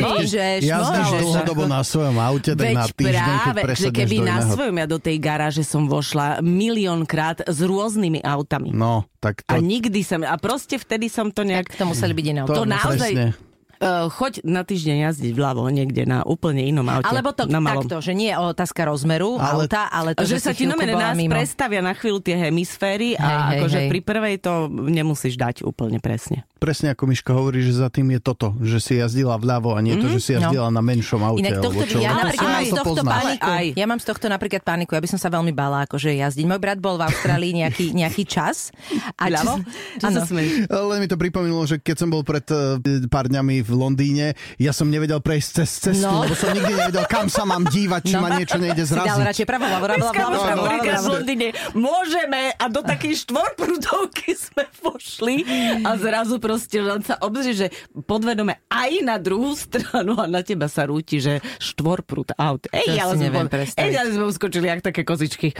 Môžeš, 0.00 0.64
Jazdíš 0.64 1.08
môžeš. 1.12 1.20
dlhodobo 1.20 1.64
na 1.68 1.84
svojom 1.84 2.16
aute, 2.16 2.56
tak 2.56 2.64
Veď 2.64 2.76
na 2.80 2.86
týždeň, 2.88 3.12
keď 3.12 3.44
práve, 3.44 3.60
že 3.60 3.66
presedneš 3.68 3.98
keby 4.00 4.16
na 4.24 4.36
iného... 4.40 4.52
svojom 4.56 4.76
ja 4.80 4.86
do 4.88 4.98
tej 4.98 5.16
garáže 5.20 5.64
som 5.68 5.82
vošla 5.84 6.40
miliónkrát 6.40 7.44
s 7.44 7.58
rôznymi 7.60 8.24
autami. 8.24 8.72
No, 8.72 9.04
tak 9.20 9.44
A 9.44 9.60
to... 9.60 9.60
nikdy 9.60 10.00
som, 10.00 10.24
a 10.24 10.32
proste 10.40 10.80
vtedy 10.80 11.12
som 11.12 11.28
to 11.28 11.44
nejak... 11.44 11.68
To 11.76 11.84
museli 11.84 12.16
byť 12.16 12.26
iné 12.32 12.40
to 12.48 12.56
auto. 12.56 12.64
naozaj- 12.64 13.12
presne. 13.12 13.49
Uh, 13.80 14.12
choď 14.12 14.44
na 14.44 14.60
týždeň 14.60 15.08
jazdiť 15.08 15.32
vľavo 15.32 15.64
niekde 15.72 16.04
na 16.04 16.20
úplne 16.20 16.60
inom 16.60 16.84
aute. 16.84 17.08
Alebo 17.08 17.32
to 17.32 17.48
na 17.48 17.64
malom. 17.64 17.88
takto, 17.88 18.04
že 18.04 18.12
nie 18.12 18.28
je 18.28 18.36
otázka 18.36 18.84
rozmeru 18.84 19.40
Ale- 19.40 19.64
auta, 19.64 19.88
ale 19.88 20.12
to, 20.12 20.28
že, 20.28 20.36
že, 20.36 20.44
sa 20.44 20.52
ti 20.52 20.68
nomene 20.68 20.92
nás 20.92 21.16
mimo. 21.16 21.32
prestavia 21.32 21.80
na 21.80 21.96
chvíľu 21.96 22.20
tie 22.20 22.36
hemisféry 22.36 23.16
a 23.16 23.56
hej, 23.56 23.64
akože 23.64 23.78
hej. 23.80 23.88
pri 23.88 24.00
prvej 24.04 24.36
to 24.44 24.68
nemusíš 24.68 25.40
dať 25.40 25.64
úplne 25.64 25.96
presne. 25.96 26.44
Presne 26.60 26.92
ako 26.92 27.08
Miška 27.08 27.32
hovorí, 27.32 27.64
že 27.64 27.72
za 27.72 27.88
tým 27.88 28.12
je 28.12 28.20
toto, 28.20 28.52
že 28.60 28.76
si 28.78 28.92
jazdila 28.94 29.34
vľavo 29.34 29.72
a 29.72 29.80
nie 29.80 29.96
to, 29.96 30.06
že 30.10 30.20
si 30.20 30.30
jazdila 30.32 30.68
na 30.68 30.78
menšom 30.78 31.16
aute. 31.18 31.40
Mhm, 31.40 31.48
Inak 31.48 31.64
tohto, 31.64 31.84
čo, 31.86 31.96
ja 31.98 32.12
napríklad 32.12 32.46
mám 32.46 32.62
z 32.62 32.74
tohto 32.76 33.00
paniku. 33.02 33.48
Aj. 33.48 33.66
Ja 33.72 33.86
mám 33.86 33.96
z 33.96 34.06
tohto 34.06 34.26
napríklad 34.28 34.60
paniku. 34.60 34.92
Ja 34.92 35.00
by 35.00 35.08
som 35.08 35.16
sa 35.16 35.28
veľmi 35.30 35.50
bala 35.50 35.88
akože 35.88 36.12
jazdiť. 36.12 36.44
Môj 36.44 36.60
brat 36.60 36.76
bol 36.76 36.94
v 36.94 37.08
Austrálii 37.08 37.56
nejaký, 37.56 37.90
nejaký 38.00 38.28
čas. 38.28 38.68
A 39.16 39.32
Ľavo? 39.32 39.64
Len 40.68 40.98
mi 40.98 41.08
to 41.08 41.16
pripomínalo, 41.16 41.64
že 41.64 41.76
keď 41.76 41.96
som 41.96 42.08
bol 42.08 42.20
pred 42.20 42.44
eh, 42.44 42.76
pár 43.08 43.26
dňami 43.26 43.60
v 43.60 43.70
Londýne, 43.72 44.26
ja 44.56 44.70
som 44.70 44.86
nevedel 44.86 45.18
prejsť 45.18 45.48
cez 45.56 45.70
cestu, 45.80 46.02
No. 46.02 46.22
lebo 46.22 46.34
som 46.34 46.50
nikdy 46.50 46.76
nevedel, 46.76 47.04
kam 47.06 47.26
sa 47.26 47.42
mám 47.42 47.64
dívať, 47.64 48.00
či 48.04 48.14
No. 48.14 48.20
ma 48.20 48.36
niečo 48.36 48.56
nejde 48.56 48.84
Si 48.84 48.92
dal 48.92 49.08
zraziť. 49.08 49.24
radšej 49.26 49.46
pravo, 49.46 49.64
ľavo, 49.64 49.88
v. 49.88 51.08
Londýne 51.10 51.48
môžeme 51.72 52.52
a 52.52 52.64
do 52.66 52.80
takej 52.80 53.16
štvorprúdovky 53.20 54.34
sme 54.34 54.64
pošli 54.80 55.36
a 55.80 55.96
zrazu 55.96 56.36
proste 56.50 56.82
len 56.82 57.00
sa 57.00 57.14
obzrie, 57.20 57.54
že 57.54 57.66
podvedome 58.02 58.66
aj 58.66 58.90
na 59.00 59.16
druhú 59.16 59.54
stranu 59.54 60.18
a 60.18 60.26
na 60.26 60.42
teba 60.42 60.66
sa 60.66 60.82
rúti, 60.84 61.22
že 61.22 61.38
štvorprúd 61.56 62.34
aut. 62.34 62.66
Ej, 62.74 62.90
To 62.90 62.98
ale 62.98 63.14
sme, 63.14 63.22
neviem 63.22 63.46
bol- 63.46 63.62
ej, 63.62 63.92
ale 63.94 64.10
sme 64.10 64.26
uskočili 64.26 64.66
jak 64.66 64.82
také 64.82 65.06
kozičky. 65.06 65.54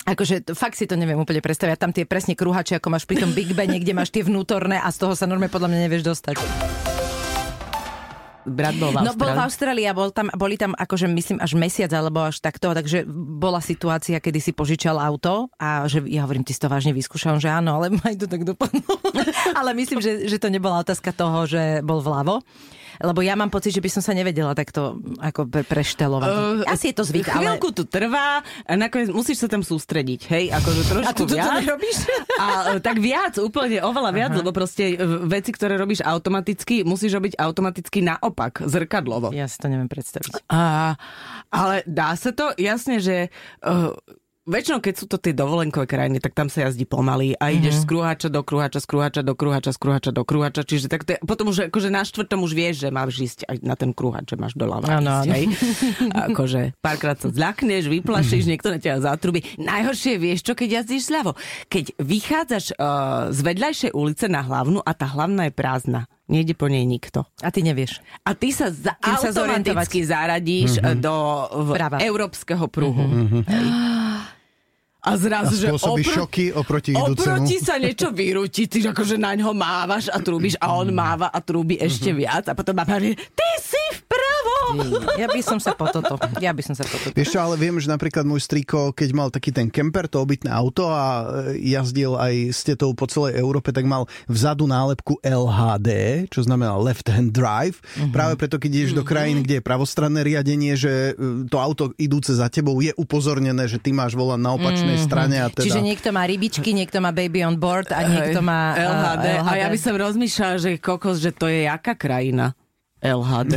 Akože 0.00 0.56
fakt 0.56 0.76
si 0.76 0.84
to 0.84 0.96
neviem 0.96 1.16
úplne 1.16 1.40
predstaviť. 1.40 1.76
Tam 1.76 1.92
tie 1.92 2.04
presne 2.04 2.32
krúhače, 2.32 2.76
ako 2.76 2.88
máš 2.88 3.04
pri 3.04 3.20
tom 3.20 3.32
Big 3.32 3.52
Bene, 3.52 3.76
kde 3.76 3.92
máš 3.92 4.08
tie 4.08 4.20
vnútorné 4.20 4.76
a 4.76 4.88
z 4.88 4.96
toho 4.96 5.12
sa 5.12 5.24
normálne 5.24 5.52
podľa 5.52 5.68
mňa 5.72 5.80
nevieš 5.86 6.04
dostať. 6.04 6.89
Brat 8.48 8.76
bol 8.80 8.90
v 8.92 9.04
No 9.04 9.12
bol 9.16 9.32
v 9.32 9.40
Austrálii. 9.40 9.84
Austrálii 9.84 9.86
a 9.86 9.94
bol 9.94 10.08
tam, 10.10 10.32
boli 10.32 10.56
tam 10.56 10.72
akože 10.72 11.06
myslím 11.12 11.38
až 11.44 11.52
mesiac 11.58 11.92
alebo 11.92 12.24
až 12.24 12.40
takto, 12.40 12.72
takže 12.72 13.04
bola 13.10 13.60
situácia, 13.60 14.16
kedy 14.16 14.40
si 14.40 14.52
požičal 14.56 14.96
auto 14.96 15.52
a 15.60 15.84
že 15.84 16.00
ja 16.08 16.24
hovorím, 16.24 16.46
ty 16.46 16.56
si 16.56 16.60
to 16.60 16.72
vážne 16.72 16.96
vyskúšal, 16.96 17.36
že 17.36 17.52
áno, 17.52 17.76
ale 17.76 17.92
aj 18.00 18.16
to 18.16 18.26
tak 18.26 18.48
dopadlo. 18.48 18.80
ale 19.60 19.76
myslím, 19.76 20.00
že, 20.00 20.24
že 20.24 20.40
to 20.40 20.48
nebola 20.48 20.80
otázka 20.80 21.12
toho, 21.12 21.44
že 21.44 21.84
bol 21.84 22.00
vľavo. 22.00 22.40
Lebo 23.00 23.24
ja 23.24 23.32
mám 23.32 23.48
pocit, 23.48 23.72
že 23.72 23.80
by 23.80 23.90
som 23.90 24.02
sa 24.04 24.12
nevedela 24.12 24.52
takto 24.52 25.00
ako 25.18 25.48
pre- 25.48 25.64
preštelovať. 25.64 26.28
Uh, 26.28 26.68
Asi 26.68 26.92
je 26.92 27.00
to 27.00 27.04
zvyk, 27.08 27.32
ale... 27.32 27.56
Chvíľku 27.56 27.72
to 27.72 27.88
trvá 27.88 28.44
a 28.44 28.72
nakoniec 28.76 29.08
musíš 29.08 29.40
sa 29.40 29.48
tam 29.48 29.64
sústrediť, 29.64 30.20
hej, 30.28 30.44
akože 30.52 30.82
trošku 30.84 31.08
A 31.08 31.16
tu 31.16 31.24
toto 31.24 31.40
viac. 31.40 31.64
nerobíš? 31.64 31.96
A 32.44 32.46
e, 32.76 32.84
tak 32.84 33.00
viac, 33.00 33.40
úplne 33.40 33.80
oveľa 33.80 34.10
viac, 34.12 34.32
lebo 34.36 34.52
proste 34.52 34.94
e, 34.94 35.04
veci, 35.24 35.50
ktoré 35.52 35.80
robíš 35.80 36.04
automaticky, 36.04 36.84
musíš 36.84 37.16
robiť 37.16 37.40
automaticky 37.40 38.04
naopak, 38.04 38.64
zrkadlovo. 38.68 39.32
Ja 39.32 39.48
si 39.48 39.56
to 39.56 39.72
neviem 39.72 39.88
predstaviť. 39.88 40.44
A, 40.52 40.94
ale 41.48 41.80
dá 41.88 42.12
sa 42.20 42.36
to, 42.36 42.52
jasne, 42.60 43.00
že 43.00 43.32
uh, 43.64 43.96
väčšinou, 44.48 44.80
keď 44.80 44.94
sú 44.96 45.04
to 45.10 45.20
tie 45.20 45.36
dovolenkové 45.36 45.84
krajiny, 45.84 46.18
tak 46.22 46.32
tam 46.32 46.48
sa 46.48 46.68
jazdí 46.68 46.88
pomaly 46.88 47.36
a 47.36 47.52
ideš 47.52 47.84
z 47.84 47.86
kruhača 47.88 48.28
do 48.32 48.40
kruhača, 48.40 48.80
z 48.80 48.86
kruhača 48.88 49.20
do 49.20 49.34
kruhača, 49.36 49.70
z 49.74 49.78
kruhača 49.78 50.10
do 50.14 50.22
kruhača, 50.24 50.62
čiže 50.64 50.86
tak 50.88 51.04
to 51.04 51.16
je, 51.16 51.18
potom 51.22 51.52
už 51.52 51.68
akože 51.68 51.88
na 51.92 52.02
štvrtom 52.06 52.40
už 52.40 52.52
vieš, 52.56 52.84
že 52.84 52.88
máš 52.88 53.20
ísť 53.20 53.40
aj 53.46 53.56
na 53.60 53.74
ten 53.76 53.92
kruhač, 53.92 54.32
že 54.32 54.36
máš 54.40 54.56
doľava 54.56 54.88
Áno, 54.88 55.20
ísť, 55.20 55.28
hej. 55.28 55.44
Akože 56.32 56.60
párkrát 56.80 57.20
sa 57.20 57.28
zľakneš, 57.28 57.92
vyplašíš, 57.92 58.48
niekto 58.48 58.72
na 58.72 58.80
teba 58.80 58.98
zatrubí. 59.00 59.44
Najhoršie 59.60 60.16
vieš 60.16 60.40
čo, 60.46 60.56
keď 60.56 60.82
jazdíš 60.82 61.12
zľavo. 61.12 61.36
Keď 61.68 62.00
vychádzaš 62.00 62.64
uh, 62.74 63.28
z 63.34 63.40
vedľajšej 63.44 63.92
ulice 63.92 64.26
na 64.32 64.40
hlavnú 64.40 64.80
a 64.80 64.92
tá 64.96 65.04
hlavná 65.04 65.48
je 65.48 65.52
prázdna. 65.52 66.00
Nejde 66.30 66.54
po 66.54 66.70
nej 66.70 66.86
nikto. 66.86 67.26
A 67.42 67.50
ty 67.50 67.66
nevieš. 67.66 67.98
A 68.22 68.38
ty 68.38 68.54
sa, 68.54 68.70
za, 68.70 68.94
Kým 69.02 69.16
sa 69.18 69.34
automaticky 69.34 70.06
zaradíš 70.06 70.78
mm-hmm. 70.78 71.02
do 71.02 71.14
v, 71.50 71.68
Prava. 71.74 71.98
európskeho 71.98 72.70
pruhu. 72.70 73.02
Mm-hmm. 73.02 73.42
A 73.50 73.58
A 75.00 75.16
zrazu, 75.16 75.56
že 75.56 75.72
spôsobí 75.72 76.04
opr- 76.04 76.12
šoky 76.12 76.44
oproti 76.52 76.92
idúcemu. 76.92 77.40
oproti 77.40 77.56
sa 77.56 77.80
niečo 77.80 78.12
vyrúti, 78.12 78.68
ty 78.68 78.84
akože 78.84 79.16
na 79.16 79.32
ňo 79.32 79.56
mávaš 79.56 80.12
a 80.12 80.20
trúbiš 80.20 80.60
a 80.60 80.76
on 80.76 80.92
máva 80.92 81.32
a 81.32 81.40
trúbi 81.40 81.80
ešte 81.80 82.12
viac 82.12 82.44
a 82.46 82.52
potom 82.52 82.76
má 82.76 82.84
povie, 82.84 83.16
ty 83.16 83.48
si 83.64 83.80
vpravo! 83.96 84.19
Ja 85.20 85.26
by 85.28 85.40
som 85.42 85.58
sa 85.58 85.72
po 85.74 85.88
toto. 85.90 86.16
Ja 86.38 86.52
by 86.54 86.62
som 86.64 86.74
sa 86.76 86.84
po 86.86 86.96
toto. 86.96 87.14
Vieš 87.14 87.36
čo, 87.36 87.40
ale 87.42 87.60
viem, 87.60 87.76
že 87.78 87.90
napríklad 87.90 88.24
môj 88.24 88.42
striko, 88.44 88.94
keď 88.94 89.08
mal 89.12 89.28
taký 89.28 89.50
ten 89.50 89.68
kemper, 89.68 90.06
to 90.06 90.22
obytné 90.22 90.48
auto 90.50 90.88
a 90.88 91.26
e, 91.52 91.60
jazdil 91.74 92.16
aj 92.16 92.34
s 92.54 92.60
tetou 92.64 92.92
po 92.94 93.06
celej 93.06 93.38
Európe, 93.38 93.74
tak 93.74 93.84
mal 93.84 94.06
vzadu 94.30 94.64
nálepku 94.70 95.18
LHD, 95.20 95.88
čo 96.30 96.40
znamená 96.44 96.76
left 96.78 97.10
hand 97.10 97.34
drive. 97.34 97.82
Mhm. 97.98 98.12
Práve 98.14 98.34
preto, 98.38 98.56
keď 98.56 98.70
ideš 98.70 98.92
do 98.96 99.04
krajín, 99.04 99.42
kde 99.44 99.60
je 99.60 99.62
pravostranné 99.64 100.20
riadenie, 100.24 100.74
že 100.78 101.14
e, 101.14 101.46
to 101.50 101.56
auto 101.58 101.92
idúce 102.00 102.32
za 102.32 102.48
tebou 102.48 102.78
je 102.80 102.94
upozornené, 102.96 103.66
že 103.66 103.82
ty 103.82 103.90
máš 103.90 104.14
volať 104.14 104.40
na 104.40 104.50
opačnej 104.56 104.98
strane 105.00 105.36
a 105.42 105.48
teda... 105.52 105.64
Mhm. 105.64 105.68
Čiže 105.68 105.82
niekto 105.82 106.08
má 106.14 106.22
rybičky, 106.24 106.70
niekto 106.72 106.98
má 107.02 107.10
baby 107.10 107.44
on 107.44 107.56
board 107.58 107.90
a 107.92 108.00
niekto 108.06 108.40
má 108.40 108.74
uh, 108.74 108.80
LHD. 108.80 109.26
A 109.44 109.52
ja 109.60 109.68
by 109.68 109.78
som 109.78 109.94
rozmýšľala, 109.96 110.56
že 110.60 110.70
kokos, 110.78 111.18
že 111.20 111.30
to 111.34 111.50
je 111.50 111.66
jaká 111.66 111.94
krajina? 111.96 112.56
LHD. 113.00 113.54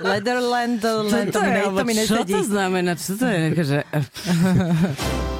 Leatherland, 0.00 0.84
land, 1.12 1.32
to, 1.32 1.40
mi, 1.40 1.48
ne, 1.48 1.62
to 1.64 1.84
mi 1.84 1.94
čo 1.96 2.20
nesedí. 2.20 2.32
to 2.36 2.42
znamená? 2.44 2.92
Čo 2.92 3.16
to 3.16 3.26
je? 3.26 3.40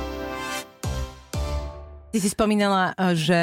Ty 2.10 2.18
si 2.18 2.26
spomínala, 2.26 2.90
eh, 2.98 3.14
že 3.14 3.40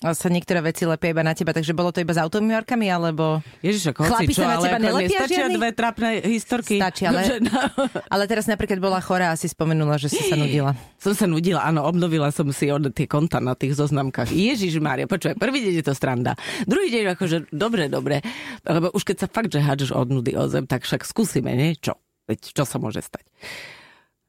sa 0.00 0.28
niektoré 0.32 0.64
veci 0.64 0.88
lepia 0.88 1.12
iba 1.12 1.20
na 1.20 1.36
teba, 1.36 1.52
takže 1.52 1.76
bolo 1.76 1.92
to 1.92 2.00
iba 2.00 2.16
s 2.16 2.20
automývarkami, 2.20 2.88
alebo... 2.88 3.44
Ježiš, 3.60 3.92
ako 3.92 4.08
Chlapi 4.08 4.32
čo, 4.32 4.48
sa 4.48 4.56
na 4.56 4.64
teba 4.64 4.78
nelepia 4.80 5.28
nestačia 5.28 5.44
žiadny? 5.44 5.54
dve 5.60 5.68
trapné 5.76 6.08
historky. 6.24 6.80
Stačí, 6.80 7.04
ale-. 7.04 7.44
Ale 8.12 8.24
teraz 8.24 8.48
napríklad 8.48 8.80
bola 8.80 9.04
chorá 9.04 9.32
a 9.32 9.36
si 9.36 9.52
spomenula, 9.52 10.00
že 10.00 10.08
si 10.08 10.24
sa 10.24 10.40
nudila. 10.40 10.72
Som 11.04 11.12
sa 11.12 11.28
nudila, 11.28 11.68
áno, 11.68 11.84
obnovila 11.84 12.32
som 12.32 12.48
si 12.50 12.72
od 12.72 12.90
tie 12.96 13.04
konta 13.06 13.38
na 13.44 13.52
tých 13.54 13.76
zoznamkách. 13.76 14.32
Ježiš 14.34 14.80
Mária, 14.80 15.06
počúvaj, 15.06 15.36
prvý 15.38 15.62
deň 15.62 15.74
je 15.78 15.84
to 15.86 15.94
stranda. 15.94 16.34
Druhý 16.66 16.90
deň 16.90 17.14
akože 17.14 17.36
dobre, 17.54 17.86
dobre. 17.86 18.24
Lebo 18.66 18.90
už 18.90 19.04
keď 19.04 19.16
sa 19.22 19.28
fakt, 19.30 19.52
že 19.54 19.62
hádžeš 19.62 19.94
od 19.94 20.08
nudy 20.10 20.34
o 20.34 20.50
zem, 20.50 20.66
tak 20.66 20.82
však 20.82 21.06
skúsime, 21.06 21.54
nie? 21.54 21.78
Čo? 21.78 21.94
Veď 22.26 22.50
čo 22.50 22.64
sa 22.66 22.80
môže 22.82 23.04
stať? 23.04 23.28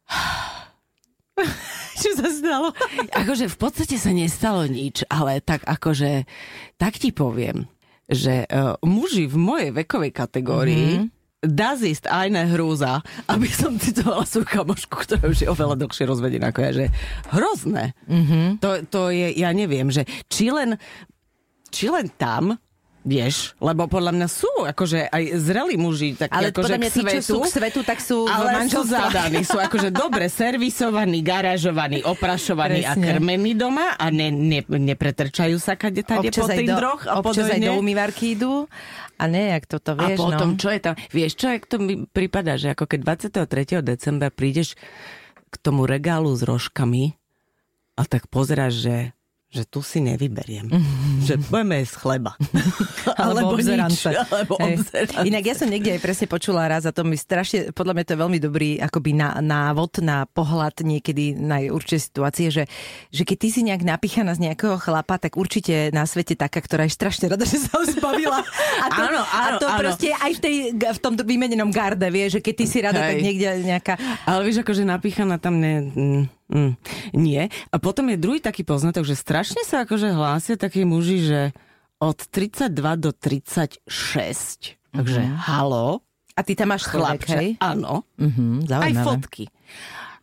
Čo 2.01 2.09
sa 2.15 2.27
stalo? 2.31 2.67
Akože 3.11 3.51
v 3.51 3.57
podstate 3.59 3.99
sa 3.99 4.15
nestalo 4.15 4.63
nič, 4.65 5.03
ale 5.11 5.43
tak 5.43 5.67
akože, 5.67 6.23
tak 6.79 6.95
ti 6.95 7.11
poviem, 7.11 7.67
že 8.07 8.47
uh, 8.47 8.79
muži 8.81 9.27
v 9.27 9.37
mojej 9.37 9.69
vekovej 9.75 10.11
kategórii 10.15 10.89
mm-hmm. 10.97 11.45
das 11.45 11.83
ist 11.83 12.07
eine 12.07 12.47
hrúza, 12.49 13.03
aby 13.27 13.51
som 13.51 13.75
citovala 13.75 14.23
svoju 14.23 14.47
kamošku, 14.47 14.95
ktorá 14.95 15.27
už 15.27 15.43
je 15.43 15.51
oveľa 15.51 15.75
dlhšie 15.75 16.07
rozvedená 16.07 16.55
ako 16.55 16.59
ja, 16.63 16.71
že 16.71 16.85
hrozné. 17.35 17.93
Mm-hmm. 18.07 18.45
To, 18.63 18.69
to 18.87 19.01
je, 19.11 19.35
ja 19.35 19.51
neviem, 19.51 19.91
že 19.91 20.07
či 20.31 20.49
len, 20.49 20.79
či 21.69 21.91
len 21.91 22.07
tam, 22.15 22.57
vieš, 23.03 23.55
lebo 23.63 23.87
podľa 23.87 24.11
mňa 24.11 24.27
sú 24.27 24.51
akože 24.67 25.07
aj 25.07 25.23
zrelí 25.39 25.75
muži, 25.79 26.19
tak 26.19 26.35
Ale 26.35 26.51
akože 26.51 26.59
podľa 26.59 26.77
mňa 26.77 26.91
tí, 26.91 27.01
svetu, 27.01 27.23
sú 27.23 27.39
k 27.41 27.47
svetu, 27.47 27.79
tak 27.87 27.99
sú 28.03 28.27
ale 28.27 28.67
sú 28.67 28.83
zadaní, 28.83 29.41
sú 29.47 29.57
akože 29.57 29.89
dobre 29.89 30.27
servisovaní, 30.27 31.23
garážovaní, 31.23 32.03
oprašovaní 32.13 32.83
a 32.83 32.93
Presne. 32.93 33.05
krmení 33.15 33.55
doma 33.55 33.95
a 33.95 34.05
ne, 34.11 34.27
ne, 34.31 34.61
nepretrčajú 34.67 35.55
sa 35.57 35.79
kade 35.79 36.03
tade 36.03 36.27
po 36.27 36.43
Občas 36.43 36.51
tých 36.51 36.67
do, 36.67 36.91
a 37.07 37.13
občas 37.23 37.47
aj 37.47 37.59
do 37.63 37.73
umývarky 37.79 38.35
idú 38.35 38.67
a 39.19 39.23
nejak 39.27 39.63
toto 39.67 39.95
A 39.95 40.15
vieš, 40.15 40.19
potom, 40.19 40.49
no. 40.55 40.59
čo 40.59 40.69
je 40.71 40.79
tam? 40.79 40.93
Vieš 41.11 41.31
čo, 41.35 41.47
jak 41.51 41.63
to 41.67 41.75
mi 41.79 42.03
prípada, 42.07 42.55
že 42.55 42.71
ako 42.71 42.87
keď 42.87 42.99
23. 43.43 43.83
decembra 43.83 44.31
prídeš 44.31 44.79
k 45.49 45.55
tomu 45.59 45.83
regálu 45.87 46.31
s 46.35 46.43
rožkami 46.43 47.19
a 47.99 48.03
tak 48.07 48.31
pozeráš, 48.31 48.73
že 48.79 48.95
že 49.49 49.65
tu 49.65 49.81
si 49.81 49.97
nevyberiem. 49.97 50.69
že 51.25 51.41
budeme 51.49 51.81
jesť 51.81 51.95
chleba. 52.05 52.37
Alebo 53.17 53.57
obzerance. 53.57 54.05
nič, 54.05 54.21
alebo 54.29 54.53
obzerance. 54.61 55.25
Inak 55.25 55.43
ja 55.43 55.55
som 55.57 55.65
niekde 55.65 55.97
aj 55.97 56.01
presne 56.05 56.27
počula 56.29 56.69
raz 56.69 56.85
a 56.85 56.93
to 56.93 57.01
mi 57.01 57.17
strašne, 57.17 57.73
podľa 57.73 57.97
mňa 57.97 58.05
to 58.05 58.13
je 58.13 58.19
veľmi 58.21 58.39
dobrý 58.39 58.69
akoby 58.77 59.17
na, 59.17 59.41
návod 59.41 60.05
na 60.05 60.29
pohľad 60.29 60.85
niekedy 60.85 61.33
na 61.33 61.65
určité 61.73 61.97
situácie, 61.97 62.53
že, 62.53 62.63
že 63.09 63.23
keď 63.25 63.37
ty 63.41 63.47
si 63.49 63.61
nejak 63.65 63.81
napíchaná 63.81 64.37
z 64.37 64.45
nejakého 64.45 64.77
chlapa, 64.77 65.17
tak 65.17 65.33
určite 65.33 65.89
na 65.89 66.05
svete 66.05 66.37
taká, 66.37 66.61
ktorá 66.61 66.85
je 66.85 66.93
strašne 66.93 67.25
rada, 67.27 67.41
že 67.43 67.57
sa 67.57 67.81
ho 67.81 67.83
zbavila. 67.89 68.45
A 68.79 68.87
to, 68.93 69.01
Áno, 69.01 69.21
a 69.25 69.37
áno, 69.49 69.57
to 69.57 69.67
áno. 69.67 69.79
proste 69.81 70.13
aj 70.13 70.31
v, 70.37 70.39
tej, 70.39 70.55
v 70.77 70.99
tom 71.01 71.17
vymenenom 71.17 71.73
garde, 71.73 72.05
vie, 72.13 72.29
že 72.29 72.39
keď 72.39 72.53
ty 72.53 72.65
si 72.69 72.77
rada, 72.85 73.01
tak 73.01 73.17
Hej. 73.17 73.25
niekde 73.25 73.47
nejaká... 73.65 73.97
Ale 74.29 74.45
vieš, 74.45 74.61
akože 74.61 74.85
napíchaná 74.85 75.41
tam 75.41 75.57
ne, 75.57 75.89
mm, 76.49 76.73
nie. 77.13 77.41
A 77.69 77.75
potom 77.77 78.05
je 78.05 78.17
druhý 78.17 78.37
taký 78.37 78.61
poznatok, 78.61 79.03
že 79.03 79.13
strašne 79.13 79.61
sa 79.63 79.81
akože 79.81 80.09
hlásia 80.09 80.55
takí 80.55 80.83
muži, 80.83 81.23
že 81.23 81.41
od 81.97 82.17
32 82.17 82.69
do 82.95 83.11
36. 83.11 83.79
Takže 84.89 85.21
Mhm. 85.21 85.35
halo, 85.37 86.01
A 86.33 86.41
ty 86.41 86.55
tam 86.55 86.71
máš 86.71 86.87
chlapče, 86.87 87.35
hej? 87.35 87.49
áno, 87.59 88.07
Mhm, 88.15 88.71
aj 88.71 88.93
fotky. 88.97 89.45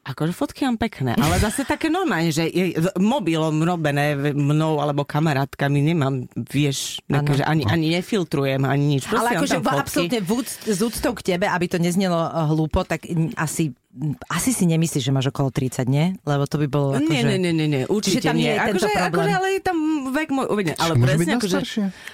Akože 0.00 0.33
fotky 0.33 0.62
mám 0.62 0.78
pekné, 0.78 1.12
ale 1.12 1.37
zase 1.37 1.66
také 1.66 1.90
normálne, 1.90 2.30
že 2.30 2.47
je 2.47 2.78
mobilom 2.97 3.59
robené 3.59 4.14
mnou 4.33 4.78
alebo 4.78 5.02
kamarátkami, 5.02 5.83
nemám, 5.83 6.30
vieš, 6.33 7.02
Áno. 7.11 7.35
že 7.35 7.42
ani, 7.42 7.66
ani 7.66 7.90
nefiltrujem, 7.92 8.62
ani 8.62 8.97
nič. 8.97 9.02
Proste 9.04 9.18
Ale 9.18 9.30
akože 9.37 9.56
absolútne 9.61 10.21
s 10.64 10.78
úctou 10.80 11.11
k 11.11 11.26
tebe, 11.26 11.50
aby 11.50 11.66
to 11.66 11.76
neznelo 11.76 12.16
eh, 12.16 12.30
hlúpo, 12.49 12.87
tak 12.87 13.02
asi, 13.35 13.75
asi 14.26 14.50
si 14.50 14.64
nemyslíš, 14.64 15.00
že 15.00 15.10
máš 15.10 15.28
okolo 15.28 15.48
30, 15.48 15.84
nie? 15.86 16.14
Lebo 16.22 16.44
to 16.44 16.56
by 16.56 16.66
bolo 16.66 16.88
akože... 16.94 17.08
Nie, 17.08 17.22
nie, 17.22 17.38
nie, 17.38 17.50
nie, 17.50 17.66
nie, 17.66 17.82
určite 17.84 18.18
Čiže 18.18 18.28
tam 18.28 18.36
nie 18.36 18.42
nie. 18.42 18.52
je 18.52 18.58
tento 18.58 18.68
akože, 18.78 18.88
problém. 18.88 19.08
akože, 19.08 19.32
ale 19.32 19.48
je 19.48 19.60
tam 19.60 19.76
vek 20.06 20.28
môj. 20.28 20.44
Ale 20.46 20.92
Môže 20.92 20.94
byť 20.94 21.00
presne 21.00 21.26
na 21.26 21.36
akože... 21.36 21.58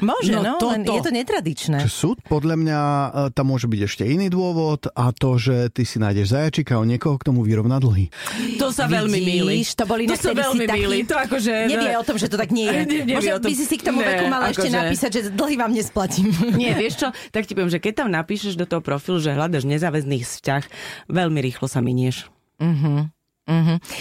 Môže, 0.00 0.30
no, 0.30 0.40
No 0.42 0.52
no 0.54 0.68
len 0.68 0.80
toto. 0.82 0.94
je 0.94 1.00
to 1.00 1.12
netradičné. 1.12 1.78
Že 1.80 1.90
súd, 1.90 2.16
podľa 2.24 2.56
mňa 2.56 2.78
e, 2.80 3.08
tam 3.30 3.46
môže 3.48 3.66
byť 3.66 3.80
ešte 3.82 4.02
iný 4.04 4.26
dôvod 4.28 4.86
a 4.88 5.04
to, 5.10 5.30
že 5.36 5.68
ty 5.68 5.82
si 5.82 5.98
nájdeš 5.98 6.32
zajačika 6.32 6.74
a 6.74 6.82
niekoho 6.82 7.14
k 7.14 7.24
tomu 7.24 7.42
vyrovná 7.42 7.76
dlhy. 7.76 8.08
To 8.56 8.70
sa 8.70 8.86
veľmi 8.86 9.18
míli. 9.18 9.60
Vidíš, 9.60 9.74
to 9.74 9.84
boli 9.84 10.04
to 10.04 10.14
na 10.14 10.16
sa 10.16 10.30
veľmi 10.32 10.64
taký- 10.64 10.78
míli. 10.78 10.98
To 11.04 11.16
akože... 11.16 11.52
Nevie 11.66 11.92
o 11.92 12.04
tom, 12.04 12.16
že 12.16 12.26
to 12.26 12.36
tak 12.36 12.50
nie 12.50 12.66
je. 12.66 12.80
Ne- 13.02 13.16
Možno 13.16 13.40
by 13.40 13.52
si 13.52 13.64
si 13.64 13.76
k 13.76 13.84
tomu 13.84 14.00
veku 14.00 14.26
mala 14.26 14.48
ešte 14.48 14.64
akože- 14.64 14.78
napísať, 14.78 15.10
že 15.10 15.20
dlhy 15.30 15.56
vám 15.56 15.72
nesplatím. 15.72 16.30
Nie, 16.54 16.72
vieš 16.72 16.94
čo, 16.98 17.08
tak 17.28 17.44
ti 17.44 17.52
poviem, 17.52 17.68
že 17.68 17.78
keď 17.78 17.92
tam 17.96 18.08
napíšeš 18.08 18.54
do 18.54 18.64
toho 18.64 18.78
profilu, 18.78 19.18
že 19.18 19.30
hľadaš 19.30 19.64
nezáväzný 19.64 20.22
vzťah, 20.22 20.62
veľmi 21.08 21.40
rýchlo 21.40 21.71
sa 21.72 21.80
minieš. 21.80 22.28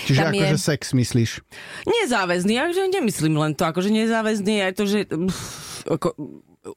Čiže 0.05 0.19
Tam 0.21 0.31
akože 0.35 0.57
je- 0.59 0.61
sex 0.61 0.81
myslíš? 0.93 1.31
Nezáväzný, 1.87 2.51
ja 2.59 2.67
že 2.69 2.85
nemyslím 2.91 3.39
len 3.39 3.55
to, 3.55 3.63
akože 3.65 3.89
nezáväzný 3.89 4.69
aj 4.69 4.73
to, 4.75 4.83
že 4.85 4.99
pff, 5.09 5.87
ako, 5.89 6.13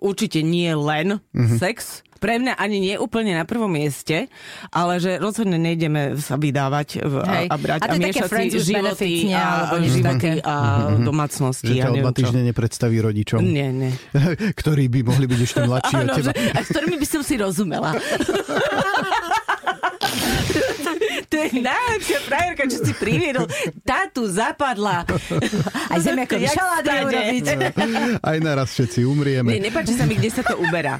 určite 0.00 0.40
nie 0.40 0.72
len 0.72 1.20
mm-hmm. 1.20 1.58
sex. 1.60 2.00
Pre 2.14 2.40
mňa 2.40 2.56
ani 2.56 2.80
nie 2.80 2.96
úplne 2.96 3.36
na 3.36 3.44
prvom 3.44 3.68
mieste, 3.68 4.32
ale 4.72 4.96
že 4.96 5.20
rozhodne 5.20 5.60
nejdeme 5.60 6.16
sa 6.16 6.40
vydávať 6.40 7.04
v, 7.04 7.14
a, 7.20 7.34
a 7.52 7.56
brať 7.60 7.80
A 7.84 7.92
a, 7.92 8.00
miešať 8.00 8.30
si 8.48 8.60
životy 8.64 9.28
a, 9.28 9.68
Alebo 9.68 9.76
a 9.76 9.84
životy 9.84 10.08
také. 10.08 10.30
a 10.40 10.54
domácnosti. 11.04 11.68
Že 11.68 11.84
ja 11.84 11.92
ťa 11.92 12.00
dva 12.00 12.12
týždne 12.16 12.40
nepredstaví 12.48 12.96
rodičom, 12.96 13.44
Nie, 13.44 13.68
nie. 13.76 13.92
ktorí 14.64 14.88
by 14.88 15.00
mohli 15.04 15.28
byť 15.28 15.40
ešte 15.44 15.60
mladší 15.68 15.94
od 16.00 16.08
teba. 16.16 16.24
že, 16.24 16.32
a 16.32 16.58
s 16.64 16.68
ktorými 16.72 16.96
by 16.96 17.06
som 17.12 17.20
si 17.20 17.34
rozumela. 17.36 17.92
to 21.24 21.36
je 21.36 21.48
najlepšia 21.56 22.18
frajerka, 22.22 22.62
čo 22.64 22.78
si 22.78 22.92
priviedol. 22.92 23.46
Tá 23.80 24.06
tu 24.06 24.24
zapadla. 24.24 25.04
Aj 25.86 25.98
zemiakový 25.98 26.46
šalát 26.46 26.82
urobiť. 26.82 27.44
Aj 28.18 28.36
naraz 28.38 28.70
všetci 28.70 29.00
umrieme. 29.02 29.50
Nie, 29.50 29.62
nepáči 29.62 29.92
sa 29.92 30.04
mi, 30.04 30.14
kde 30.14 30.30
sa 30.30 30.42
to 30.42 30.54
uberá. 30.56 30.98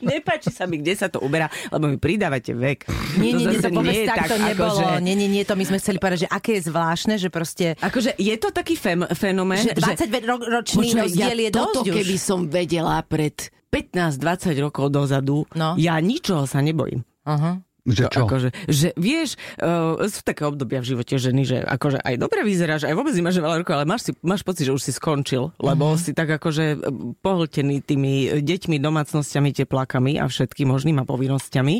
nepáči 0.00 0.50
sa 0.50 0.64
mi, 0.64 0.78
kde 0.78 0.94
sa 0.94 1.06
to 1.06 1.18
uberá, 1.18 1.46
lebo 1.68 1.86
mi 1.86 1.96
pridávate 1.96 2.50
vek. 2.50 2.88
Nie, 3.16 3.32
nie, 3.32 3.46
nie, 3.46 3.58
to 3.58 3.70
nie 3.70 3.98
je 3.98 4.08
tak 4.08 4.26
to 4.26 4.36
nebolo. 4.36 4.74
že- 4.74 5.00
Nie, 5.00 5.14
nie, 5.14 5.28
nie, 5.28 5.42
to 5.42 5.54
my 5.54 5.64
sme 5.64 5.78
chceli 5.78 5.96
povedať, 5.96 6.18
že 6.20 6.30
aké 6.30 6.50
je 6.54 6.62
zvláštne, 6.64 7.14
že 7.14 7.28
proste 7.28 7.66
Akože 7.78 8.14
je 8.14 8.34
to 8.34 8.48
taký 8.50 8.74
fem, 8.74 9.04
fenomén, 9.12 9.60
že 9.60 9.74
20-ročný 9.74 10.88
Počúvaj, 10.88 11.02
rozdiel 11.04 11.38
je 11.38 11.50
toto, 11.50 11.80
dosť 11.80 11.86
už. 11.86 11.96
keby 11.96 12.16
som 12.16 12.38
vedela 12.46 12.96
pred 13.02 13.36
15-20 13.68 14.24
rokov 14.60 14.88
dozadu, 14.88 15.44
No. 15.52 15.76
ja 15.76 15.96
ničoho 15.98 16.44
sa 16.44 16.58
nebojím. 16.58 17.04
Aha. 17.22 17.60
Že 17.88 18.04
čo? 18.12 18.20
Akože, 18.28 18.48
že 18.68 18.88
vieš, 18.94 19.40
uh, 19.58 19.96
sú 20.04 20.20
také 20.20 20.44
obdobia 20.44 20.84
v 20.84 20.92
živote 20.92 21.16
ženy, 21.16 21.42
že 21.42 21.56
akože 21.58 22.04
aj 22.04 22.14
dobre 22.20 22.44
vyzeráš, 22.44 22.84
aj 22.84 22.92
vôbec 22.92 23.16
nemáš 23.16 23.40
veľa 23.40 23.64
rokov, 23.64 23.74
ale 23.74 23.88
máš, 23.88 24.02
si, 24.04 24.12
máš 24.20 24.44
pocit, 24.44 24.68
že 24.68 24.76
už 24.76 24.84
si 24.84 24.92
skončil, 24.92 25.56
lebo 25.56 25.96
Mhm. 25.96 25.98
si 25.98 26.10
tak 26.12 26.28
akože 26.28 26.64
eh, 26.68 26.78
pohltený 27.18 27.80
tými 27.80 28.44
deťmi, 28.44 28.76
domácnosťami, 28.76 29.56
teplakami 29.56 30.20
a 30.20 30.28
všetkým 30.28 30.68
možným 30.68 31.00
a 31.00 31.08
povinnosťami. 31.08 31.76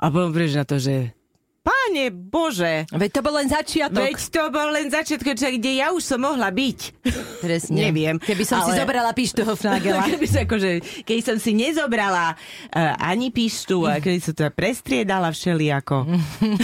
A 0.00 0.08
potom 0.08 0.32
prídeš 0.32 0.56
na 0.56 0.64
to, 0.64 0.80
že 0.80 1.12
Páne 1.60 2.08
Bože, 2.08 2.88
Veď 2.88 3.10
to 3.10 3.20
bol 3.20 3.36
len 3.36 3.44
začiatok. 3.44 4.00
veď 4.00 4.16
to 4.32 4.42
bol 4.48 4.68
len 4.70 4.88
začiatok, 4.88 5.36
kde 5.36 5.70
ja 5.76 5.92
už 5.92 6.00
som 6.00 6.16
mohla 6.18 6.48
byť. 6.48 7.04
Presne. 7.44 7.76
Neviem, 7.84 8.16
Keby 8.16 8.44
som 8.44 8.64
si 8.64 8.72
ale- 8.72 8.80
zobrala 8.80 9.12
pištu 9.12 9.44
Hofnagela. 9.44 10.00
Keby 10.08 10.24
sa 10.24 10.48
akože, 10.48 10.70
keď 11.04 11.18
som 11.20 11.36
si 11.36 11.52
nezobrala 11.52 12.32
uh, 12.32 12.78
ani 12.96 13.28
pištu, 13.28 13.84
a 13.84 14.00
keď 14.00 14.16
som 14.18 14.34
to 14.34 14.48
prestriedala 14.48 15.28
všelijako. 15.28 16.08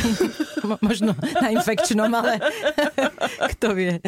Mo- 0.67 0.81
Možno 0.81 1.13
na 1.37 1.53
infekčnom, 1.53 2.09
ale 2.09 2.41
kto 3.53 3.77
vie. 3.77 4.01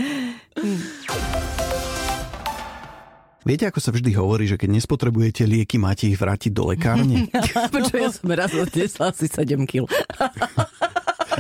Viete, 3.46 3.70
ako 3.70 3.78
sa 3.78 3.94
vždy 3.94 4.18
hovorí, 4.18 4.50
že 4.50 4.58
keď 4.58 4.82
nespotrebujete 4.82 5.46
lieky, 5.46 5.78
máte 5.78 6.10
ich 6.10 6.18
vrátiť 6.18 6.50
do 6.50 6.74
lekárne? 6.74 7.30
Počuj, 7.74 7.98
ja 8.02 8.10
som 8.10 8.28
raz 8.34 8.50
odnesla 8.50 9.14
asi 9.14 9.30
7 9.30 9.62
kg. 9.68 9.86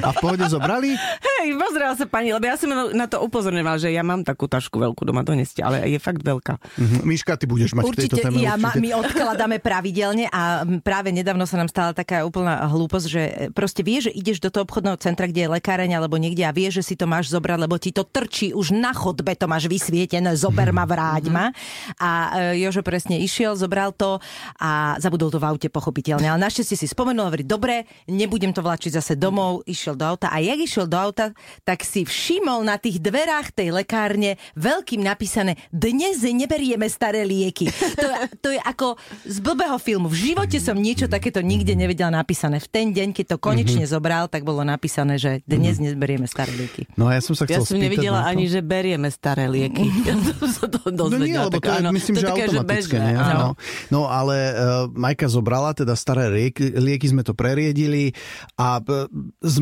A 0.02 0.10
v 0.14 0.18
pohode 0.18 0.44
zobrali? 0.46 0.94
Hej, 0.98 1.48
pozrela 1.58 1.94
sa 1.94 2.06
pani, 2.06 2.34
lebo 2.34 2.44
ja 2.46 2.58
som 2.58 2.70
na 2.72 3.06
to 3.06 3.22
upozorňovala, 3.22 3.78
že 3.78 3.88
ja 3.94 4.02
mám 4.02 4.26
takú 4.26 4.50
tašku 4.50 4.78
veľkú 4.78 5.02
doma, 5.06 5.22
doneste, 5.22 5.62
ale 5.62 5.86
je 5.86 5.98
fakt 6.00 6.22
veľká. 6.22 6.58
Mhm. 6.78 6.96
Miška, 7.06 7.38
ty 7.38 7.46
budeš 7.46 7.74
mať 7.74 7.84
v 7.84 7.96
tejto 8.04 8.16
Určite, 8.18 8.22
téme 8.28 8.42
ja, 8.42 8.54
ma, 8.58 8.74
určite. 8.74 8.82
my 8.82 8.88
odkladáme 9.00 9.56
pravidelne 9.68 10.26
a 10.28 10.66
práve 10.82 11.14
nedávno 11.14 11.48
sa 11.48 11.56
nám 11.56 11.70
stala 11.70 11.94
taká 11.94 12.26
úplná 12.26 12.66
hlúposť, 12.68 13.06
že 13.06 13.22
proste 13.54 13.86
vieš, 13.86 14.10
že 14.10 14.12
ideš 14.18 14.38
do 14.42 14.50
toho 14.52 14.66
obchodného 14.66 14.98
centra, 15.00 15.30
kde 15.30 15.46
je 15.46 15.52
lekáreň 15.54 15.96
alebo 15.96 16.20
niekde 16.20 16.44
a 16.44 16.52
vieš, 16.52 16.82
že 16.82 16.92
si 16.92 16.94
to 16.98 17.06
máš 17.08 17.30
zobrať, 17.32 17.58
lebo 17.64 17.78
ti 17.78 17.94
to 17.94 18.04
trčí 18.04 18.52
už 18.52 18.74
na 18.74 18.92
chodbe, 18.92 19.32
to 19.38 19.46
máš 19.46 19.70
vysvietené, 19.70 20.34
zober 20.34 20.74
ma, 20.74 20.84
vráť 20.84 21.24
ma. 21.30 21.54
A 21.96 22.10
e, 22.52 22.64
Jožo 22.64 22.82
presne 22.84 23.20
išiel, 23.22 23.54
zobral 23.54 23.94
to 23.94 24.18
a 24.58 24.98
zabudol 24.98 25.30
to 25.32 25.38
v 25.40 25.48
aute 25.48 25.68
pochopiteľne. 25.70 26.28
Ale 26.28 26.42
našťastie 26.42 26.76
si 26.76 26.86
spomenul, 26.90 27.30
hovorí, 27.30 27.44
dobre, 27.46 27.86
nebudem 28.10 28.52
to 28.52 28.60
vláčiť 28.60 28.98
zase 28.98 29.14
domov, 29.16 29.64
išiel 29.64 29.87
do 29.94 30.04
auta 30.04 30.28
a 30.28 30.40
jak 30.40 30.58
išiel 30.58 30.84
do 30.84 30.96
auta, 30.96 31.32
tak 31.62 31.80
si 31.80 32.02
všimol 32.02 32.64
na 32.64 32.76
tých 32.76 32.98
dverách 32.98 33.54
tej 33.54 33.70
lekárne 33.70 34.36
veľkým 34.52 35.00
napísané 35.00 35.54
dnes 35.70 36.20
neberieme 36.20 36.88
staré 36.88 37.22
lieky. 37.22 37.68
To, 37.70 38.06
je- 38.08 38.28
to 38.38 38.48
je 38.50 38.60
ako 38.60 38.96
z 39.22 39.38
blbého 39.38 39.78
filmu. 39.78 40.08
V 40.08 40.32
živote 40.32 40.58
som 40.58 40.74
niečo 40.74 41.06
takéto 41.06 41.38
nikde 41.38 41.72
nevedela 41.72 42.10
napísané. 42.10 42.58
V 42.58 42.68
ten 42.68 42.90
deň, 42.90 43.12
keď 43.12 43.34
to 43.34 43.38
konečne 43.38 43.84
zobral, 43.84 44.26
tak 44.26 44.42
bolo 44.42 44.64
napísané, 44.64 45.16
že 45.16 45.40
dnes 45.44 45.78
neberieme 45.78 46.26
staré 46.26 46.50
lieky. 46.50 46.88
No 46.96 47.06
a 47.06 47.14
ja 47.14 47.22
som 47.22 47.36
sa 47.36 47.44
Ja 47.46 47.60
chcel 47.60 47.64
som 47.64 47.76
spýtať 47.76 47.84
nevidela 47.84 48.24
ani, 48.24 48.48
že 48.48 48.60
berieme 48.60 49.08
staré 49.08 49.46
lieky. 49.46 49.84
Ja 50.08 50.14
som 50.34 50.48
sa 50.48 50.66
to 50.66 50.80
No 50.88 51.12
nie, 51.12 51.36
dozvedela. 51.36 51.44
lebo 51.46 51.52
tak 51.52 51.62
to 51.62 51.68
je, 51.68 51.78
áno, 51.78 51.90
myslím, 51.92 52.14
to 52.14 52.20
že 52.20 52.26
také, 52.26 52.42
automatické. 52.42 52.96
bežné, 52.96 53.04
nie? 53.04 53.16
áno. 53.18 53.38
No. 53.38 53.50
no 53.92 54.00
ale 54.08 54.36
uh, 54.50 54.54
Majka 54.88 55.26
zobrala 55.28 55.70
teda 55.72 55.92
staré 55.92 56.24
lieky, 56.26 56.64
lieky 56.72 57.06
sme 57.06 57.20
to 57.20 57.32
preriedili 57.32 58.16
a 58.56 58.80
uh, 58.80 59.04
z, 59.42 59.56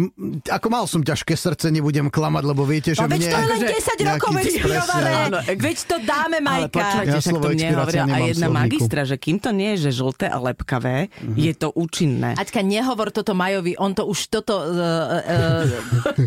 ako 0.46 0.66
mal 0.66 0.84
som 0.84 1.00
ťažké 1.00 1.32
srdce, 1.32 1.68
nebudem 1.68 2.08
klamať, 2.08 2.42
lebo 2.42 2.64
viete, 2.64 2.90
že 2.90 2.98
No 2.98 3.06
veď 3.06 3.20
mne... 3.20 3.28
to 3.28 3.36
je 3.36 3.44
len 3.44 3.50
akože 3.52 3.66
10 3.68 4.08
rokov 4.08 4.30
expirované. 4.38 5.12
Veď 5.54 5.76
to 5.82 5.96
dáme, 6.00 6.36
Ale 6.36 6.46
Majka. 6.64 6.72
počúvajte, 6.72 7.08
Ja 7.10 7.20
to 7.20 7.36
mne 7.46 7.68
hovorila 7.74 8.06
aj 8.06 8.22
jedna 8.26 8.48
slovníku. 8.48 8.56
magistra, 8.56 9.00
že 9.02 9.16
kým 9.16 9.36
to 9.36 9.50
nie 9.50 9.70
je 9.70 9.78
že 9.82 9.90
žlté 9.94 10.26
a 10.26 10.38
lepkavé, 10.38 10.96
je 11.36 11.52
to 11.52 11.68
účinné. 11.70 12.32
Aťka, 12.34 12.60
nehovor 12.60 13.08
toto 13.10 13.32
Majovi, 13.32 13.76
on 13.76 13.92
to 13.92 14.04
už 14.04 14.18
toto 14.30 14.56
uh, 14.56 14.72
uh, 15.20 15.68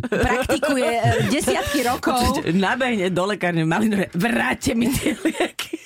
praktikuje 0.08 0.92
desiatky 1.28 1.80
rokov. 1.84 2.46
Nabehne 2.48 3.10
do 3.10 3.24
lekárne 3.26 3.64
Malinové, 3.64 4.14
vráte 4.14 4.74
mi 4.74 4.88
tie 4.88 5.16
lieky. 5.16 5.78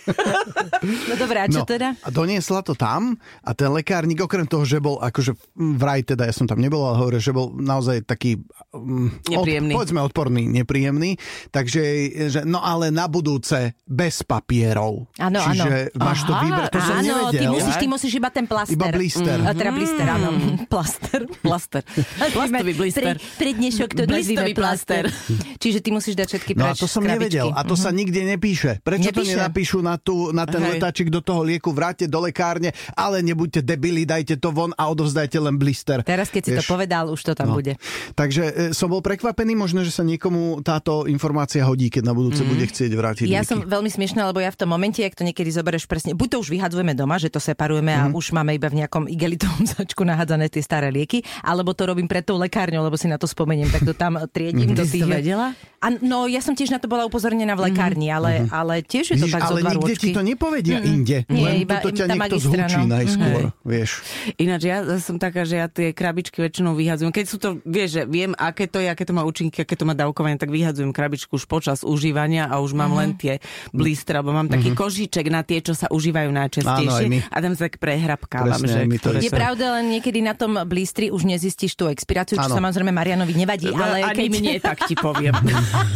No 0.84 1.16
dobré, 1.16 1.40
a 1.40 1.48
čo 1.48 1.64
No, 1.64 1.70
teda? 1.70 1.96
A 1.98 2.10
doniesla 2.10 2.60
to 2.60 2.74
tam 2.74 3.16
a 3.40 3.52
ten 3.54 3.72
lekárnik, 3.72 4.20
okrem 4.20 4.44
toho, 4.44 4.64
že 4.64 4.78
bol 4.78 5.00
akože 5.00 5.32
vraj 5.56 6.04
teda, 6.04 6.28
ja 6.28 6.34
som 6.34 6.44
tam 6.44 6.58
nebol, 6.58 6.84
ale 6.84 7.00
hovoril, 7.00 7.22
že 7.22 7.32
bol 7.32 7.54
naozaj 7.54 7.93
taký 8.00 8.42
mm, 8.72 9.30
Nepríjemný. 9.30 9.70
Od, 9.70 9.78
povedzme 9.78 10.00
odporný, 10.02 10.44
nepríjemný. 10.48 11.22
Takže, 11.50 11.82
že, 12.28 12.40
no 12.42 12.60
ale 12.60 12.90
na 12.90 13.06
budúce 13.06 13.78
bez 13.84 14.24
papierov. 14.24 15.06
Áno, 15.16 15.38
áno. 15.38 15.46
Čiže 15.46 15.72
máš 15.94 16.20
to 16.24 16.34
vybrať, 16.34 16.70
to 16.70 16.80
som 16.80 16.96
Áno, 16.96 17.06
nevedel. 17.06 17.38
ty 17.38 17.46
musíš, 17.46 17.76
ty 17.76 17.86
musíš 17.86 18.12
iba 18.16 18.30
ten 18.30 18.46
plaster. 18.46 18.74
Iba 18.74 18.88
blister. 18.90 19.38
Mm, 19.38 19.46
a 19.46 19.52
teda 19.52 19.72
blister, 19.72 20.06
áno. 20.08 20.30
Plaster. 20.74 21.20
Plaster. 21.40 21.82
Plastový 22.34 22.74
blister. 22.74 23.04
Pre, 23.04 23.38
pre 23.38 23.50
dnešok 23.52 23.90
to 23.92 24.04
Blistový 24.04 24.34
nazvime 24.40 24.56
plaster. 24.56 25.04
Čiže 25.64 25.80
ty 25.80 25.90
musíš 25.92 26.16
dať 26.16 26.28
všetky 26.30 26.52
No 26.54 26.64
a 26.64 26.72
preč 26.72 26.80
to 26.80 26.88
som 26.88 27.02
z 27.02 27.06
krabičky. 27.06 27.20
nevedel. 27.20 27.48
A 27.52 27.62
to 27.62 27.76
sa 27.76 27.92
nikde 27.92 28.22
nepíše. 28.24 28.80
Prečo 28.80 29.12
to 29.12 29.22
Nepíše. 29.22 29.36
nenapíšu 29.36 29.80
na, 29.80 29.96
tú, 29.96 30.32
na 30.32 30.46
ten 30.46 30.60
Hej. 30.60 30.70
letáčik 30.74 31.08
do 31.08 31.20
toho 31.20 31.44
lieku, 31.44 31.70
vráte 31.70 32.06
do 32.06 32.20
lekárne, 32.20 32.70
ale 32.94 33.20
nebuďte 33.20 33.62
debili, 33.62 34.04
dajte 34.04 34.38
to 34.38 34.50
von 34.50 34.72
a 34.72 34.88
odovzdajte 34.88 35.36
len 35.36 35.56
blister. 35.56 36.02
Teraz, 36.02 36.30
keď 36.30 36.42
si 36.42 36.52
to 36.54 36.62
Vieš? 36.62 36.70
povedal, 36.70 37.04
už 37.08 37.22
to 37.22 37.34
tam 37.34 37.50
No. 37.50 37.56
bude. 37.56 37.73
Takže 38.14 38.44
e, 38.44 38.52
som 38.72 38.88
bol 38.88 39.00
prekvapený, 39.00 39.54
možno, 39.54 39.82
že 39.82 39.90
sa 39.90 40.02
niekomu 40.02 40.34
táto 40.60 41.06
informácia 41.06 41.62
hodí, 41.62 41.88
keď 41.88 42.04
na 42.04 42.14
budúce 42.14 42.42
bude 42.42 42.64
chcieť 42.64 42.92
vrátiť 42.92 43.26
Ja 43.26 43.40
lieky. 43.40 43.48
som 43.48 43.60
veľmi 43.62 43.88
smiešná, 43.88 44.24
lebo 44.24 44.38
ja 44.38 44.50
v 44.50 44.58
tom 44.58 44.70
momente, 44.70 45.00
ak 45.00 45.14
to 45.14 45.24
niekedy 45.24 45.50
zoberieš 45.50 45.86
presne, 45.86 46.12
buď 46.12 46.28
to 46.30 46.38
už 46.40 46.50
vyhadzujeme 46.50 46.94
doma, 46.94 47.16
že 47.16 47.28
to 47.28 47.38
separujeme 47.38 47.92
a 47.92 48.04
Mhm. 48.04 48.14
už 48.14 48.26
máme 48.32 48.52
iba 48.52 48.68
v 48.68 48.80
nejakom 48.80 49.06
igelitovom 49.06 49.64
sačku 49.70 50.02
nahádzané 50.02 50.48
tie 50.48 50.60
staré 50.60 50.90
lieky, 50.90 51.22
alebo 51.40 51.72
to 51.72 51.84
robím 51.84 52.06
pred 52.06 52.22
tou 52.22 52.36
lekárňou, 52.36 52.82
lebo 52.82 52.96
si 52.96 53.06
na 53.06 53.16
to 53.16 53.26
spomeniem, 53.26 53.68
tak 53.68 53.84
to 53.84 53.94
tam 53.94 54.18
triedím 54.28 54.72
Mhm. 54.72 54.76
do 54.76 54.84
tých... 54.84 55.04
vedela? 55.04 55.52
A, 55.78 55.92
no, 55.94 56.26
ja 56.26 56.40
som 56.40 56.52
tiež 56.52 56.70
na 56.70 56.78
to 56.78 56.88
bola 56.88 57.04
upozornená 57.04 57.54
v 57.54 57.68
lekárni, 57.68 58.08
ale, 58.08 58.48
ale 58.50 58.80
tiež 58.80 59.06
je 59.10 59.18
to 59.18 59.22
Mhm. 59.22 59.26
Vidíš, 59.26 59.34
tak 59.34 59.44
ale 59.46 59.60
nikde 59.66 59.94
ti 59.96 60.10
to 60.10 60.22
nepovedia 60.22 60.78
inde. 60.80 61.18
Nie, 61.26 61.44
Len 61.44 61.56
iba- 61.60 61.80
to 61.80 61.90
ťa 61.90 62.06
niekto 62.08 62.36
no. 62.40 62.88
najskôr, 62.90 63.42
vieš. 63.62 63.90
Ináč 64.36 64.62
ja 64.64 64.78
som 64.98 65.16
taká, 65.18 65.42
že 65.42 65.56
ja 65.56 65.68
tie 65.68 65.92
krabičky 65.92 66.40
väčšinou 66.40 66.74
vyhadzujem. 66.74 67.10
Keď 67.10 67.26
sú 67.26 67.38
to, 67.38 67.50
vieš, 67.64 67.90
že 67.92 68.02
viem, 68.04 68.32
aké 68.34 68.66
to 68.66 68.78
je, 68.78 68.88
aké 68.88 69.02
to 69.02 69.12
má 69.12 69.22
účinky, 69.22 69.62
aké 69.62 69.74
to 69.74 69.84
má 69.84 69.94
dávkovanie, 69.94 70.36
tak 70.36 70.48
vyhadzujem 70.48 70.90
krabičku 70.90 71.34
už 71.34 71.46
počas 71.46 71.82
užívania 71.82 72.46
a 72.46 72.58
už 72.58 72.72
mám 72.72 72.94
len 72.94 73.14
tie 73.14 73.40
blister, 73.70 74.16
alebo 74.16 74.32
mám 74.32 74.48
taký 74.48 74.72
kožíček 74.72 75.28
na 75.28 75.42
tie, 75.42 75.60
čo 75.60 75.72
sa 75.72 75.88
užívajú 75.88 76.30
Áno, 76.30 76.38
aj 76.38 76.42
najčastejšie 76.44 77.06
my. 77.06 77.18
a 77.26 77.38
tam 77.38 77.52
sa 77.52 77.62
tak 77.64 77.76
prehrabkávam. 77.78 78.56
Presne, 78.56 78.86
že 78.86 79.00
to 79.00 79.10
Je 79.18 79.28
sú- 79.28 79.34
pravda, 79.34 79.66
len 79.78 79.86
niekedy 79.90 80.20
na 80.20 80.34
tom 80.34 80.56
blistri 80.64 81.08
už 81.08 81.24
nezistíš 81.24 81.74
tú 81.74 81.88
expiráciu, 81.88 82.36
čo 82.36 82.46
Áno. 82.46 82.56
samozrejme 82.56 82.90
Marianovi 82.90 83.34
nevadí, 83.34 83.70
ale 83.70 84.04
Ani 84.04 84.18
keď... 84.20 84.30
mne, 84.32 84.54
tak 84.60 84.78
ti 84.84 84.96
poviem. 84.96 85.34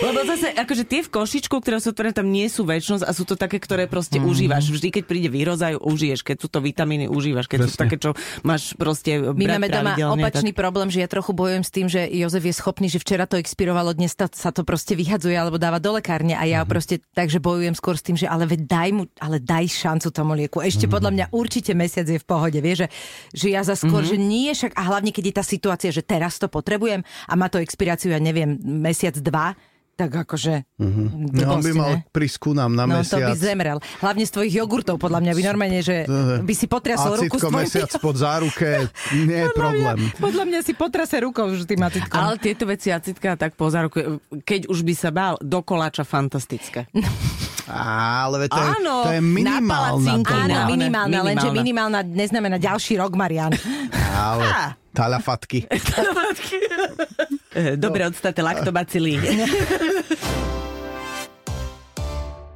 Lebo 0.00 0.22
zase, 0.24 0.52
akože 0.52 0.84
tie 0.84 1.00
v 1.00 1.10
košičku, 1.10 1.54
ktoré 1.56 1.78
sú 1.78 1.90
otvorené, 1.90 2.12
tam 2.12 2.28
nie 2.28 2.46
sú 2.46 2.62
väčšnosť 2.62 3.02
a 3.02 3.10
sú 3.10 3.24
to 3.24 3.34
také, 3.34 3.58
ktoré 3.58 3.84
proste 3.84 4.18
Mhm. 4.18 4.26
užívaš. 4.26 4.64
Vždy, 4.70 4.88
keď 4.90 5.02
príde 5.04 5.28
výrozaj, 5.28 5.76
užiješ. 5.76 6.20
Keď 6.22 6.36
sú 6.38 6.48
to 6.48 6.58
vitamíny, 6.60 7.06
užívaš. 7.06 7.46
Keď 7.46 7.58
sú 7.60 7.70
Presne. 7.70 7.82
také, 7.82 7.96
čo 7.96 8.10
máš 8.42 8.72
proste 8.74 9.18
My 9.18 9.56
máme 9.56 9.66
doma 9.66 9.92
opačný 10.12 10.52
tak... 10.52 10.58
problém, 10.58 10.88
že 10.88 11.00
ja 11.00 11.07
trochu 11.08 11.32
bojujem 11.32 11.64
s 11.64 11.72
tým, 11.72 11.86
že 11.88 12.04
Jozef 12.06 12.44
je 12.44 12.52
schopný, 12.52 12.86
že 12.86 13.00
včera 13.00 13.24
to 13.24 13.40
expirovalo, 13.40 13.96
dnes 13.96 14.12
sa 14.14 14.52
to 14.52 14.62
proste 14.62 14.92
vyhadzuje 14.92 15.32
alebo 15.32 15.56
dáva 15.56 15.80
do 15.80 15.96
lekárne 15.96 16.36
a 16.36 16.44
ja 16.44 16.60
proste 16.62 17.00
takže 17.16 17.40
bojujem 17.40 17.72
skôr 17.72 17.96
s 17.96 18.04
tým, 18.04 18.14
že 18.14 18.28
ale 18.28 18.44
daj 18.46 18.88
mu, 18.92 19.08
ale 19.18 19.40
daj 19.40 19.66
šancu 19.72 20.12
tomu 20.12 20.36
lieku. 20.36 20.60
Ešte 20.60 20.84
Mhm. 20.84 20.92
podľa 20.92 21.10
mňa 21.16 21.26
určite 21.32 21.72
mesiac 21.72 22.04
je 22.04 22.20
v 22.20 22.26
pohode, 22.28 22.60
vieš, 22.60 22.84
že, 22.84 22.88
že 23.32 23.46
ja 23.56 23.64
za 23.64 23.74
skôr, 23.74 24.04
Mhm. 24.04 24.10
že 24.12 24.16
nie 24.20 24.50
však 24.52 24.76
a 24.76 24.82
hlavne 24.84 25.10
keď 25.10 25.24
je 25.24 25.34
tá 25.34 25.44
situácia, 25.44 25.90
že 25.90 26.04
teraz 26.04 26.36
to 26.36 26.46
potrebujem 26.46 27.00
a 27.26 27.32
má 27.34 27.48
to 27.48 27.56
expiráciu, 27.58 28.12
ja 28.12 28.20
neviem, 28.20 28.60
mesiac, 28.60 29.16
dva, 29.16 29.56
Tak 29.98 30.14
akože... 30.14 30.78
Mm-hmm. 30.78 31.34
No, 31.34 31.58
on 31.58 31.62
by 31.66 31.72
mal 31.74 31.92
prísť 32.14 32.36
ku 32.38 32.54
nám 32.54 32.70
na 32.70 32.86
no, 32.86 33.02
mesiac. 33.02 33.18
to 33.18 33.26
by 33.26 33.34
zemrel. 33.34 33.82
Hlavne 33.98 34.22
z 34.22 34.30
tvojich 34.30 34.54
jogurtov, 34.62 34.94
podľa 35.02 35.26
mňa 35.26 35.32
by 35.34 35.42
normálne, 35.42 35.82
že 35.82 36.06
by 36.38 36.54
si 36.54 36.70
potriasol 36.70 37.18
ruku 37.18 37.34
s 37.34 37.42
tvojim... 37.42 37.66
mesiac 37.66 37.90
pod 37.98 38.14
záruke, 38.14 38.86
nie 39.26 39.42
je 39.42 39.50
podľa 39.50 39.58
problém. 39.58 39.98
Mňa, 39.98 40.22
podľa 40.22 40.44
mňa 40.46 40.60
si 40.62 40.72
potrase 40.78 41.18
rukou 41.18 41.50
už 41.50 41.66
tým 41.66 41.82
acitkom. 41.82 42.14
Ale 42.14 42.38
tieto 42.38 42.70
veci 42.70 42.94
acitka 42.94 43.34
tak 43.34 43.58
po 43.58 43.66
záruke, 43.74 44.22
keď 44.46 44.70
už 44.70 44.86
by 44.86 44.94
sa 44.94 45.10
bál, 45.10 45.34
do 45.42 45.66
koláča 45.66 46.06
fantastické. 46.06 46.86
Ale 47.68 48.46
to 48.46 48.54
je, 48.54 48.70
Áno, 48.80 48.94
to 49.02 49.12
je 49.18 49.20
minimálna. 49.20 50.22
Áno, 50.24 50.58
minimálna, 50.70 51.18
lenže 51.26 51.48
minimálna 51.50 52.00
neznamená 52.06 52.56
ďalší 52.56 53.02
rok, 53.02 53.18
Marian. 53.18 53.50
Ale 54.14 54.78
talafatky. 54.94 55.66
Dobre 57.76 58.06
odstate 58.06 58.42
laktobacily. 58.42 59.18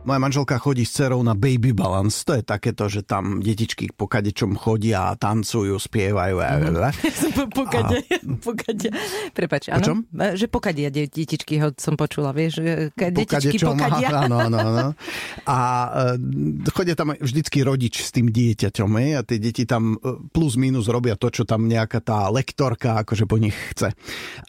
Moja 0.02 0.18
manželka 0.18 0.58
chodí 0.58 0.82
s 0.82 0.98
cerou 0.98 1.22
na 1.22 1.38
baby 1.38 1.70
balance. 1.70 2.26
To 2.26 2.34
je 2.34 2.42
takéto, 2.42 2.90
že 2.90 3.06
tam 3.06 3.38
detičky 3.38 3.86
po 3.94 4.10
kadečom 4.10 4.58
chodia, 4.58 5.14
tancujú, 5.14 5.78
spievajú. 5.78 6.42
Mm. 6.42 6.90
pokade, 7.54 8.02
a... 8.02 8.18
pokade. 8.50 8.88
Prepač, 9.38 9.70
áno. 9.70 10.02
Že 10.10 10.50
pokadia 10.50 10.90
detičky, 10.90 11.62
ho 11.62 11.70
som 11.78 11.94
počula, 11.94 12.34
vieš. 12.34 12.58
Detičky 12.98 13.62
pokadia. 13.62 14.10
Áno, 14.22 14.38
áno, 14.38 14.58
áno. 14.58 14.90
A 15.50 15.58
e, 16.14 16.70
chodia 16.70 16.94
tam 16.94 17.10
vždycky 17.16 17.66
rodič 17.66 18.06
s 18.06 18.14
tým 18.14 18.30
dieťaťom. 18.30 18.90
Je? 19.02 19.08
A 19.18 19.22
tie 19.26 19.38
deti 19.42 19.66
tam 19.66 19.98
e, 19.98 20.30
plus 20.30 20.54
minus 20.54 20.86
robia 20.86 21.18
to, 21.18 21.30
čo 21.30 21.42
tam 21.42 21.66
nejaká 21.66 21.98
tá 21.98 22.30
lektorka 22.30 23.02
akože 23.02 23.26
po 23.26 23.38
nich 23.38 23.54
chce. 23.74 23.94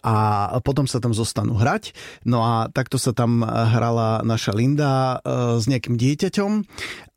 A 0.06 0.14
potom 0.62 0.86
sa 0.86 1.02
tam 1.02 1.10
zostanú 1.10 1.58
hrať. 1.58 1.90
No 2.22 2.42
a 2.42 2.70
takto 2.70 3.02
sa 3.02 3.10
tam 3.10 3.42
hrala 3.42 4.22
naša 4.22 4.54
Linda 4.54 5.18
e, 5.18 5.43
s 5.60 5.64
nejakým 5.68 5.96
dieťaťom 5.96 6.52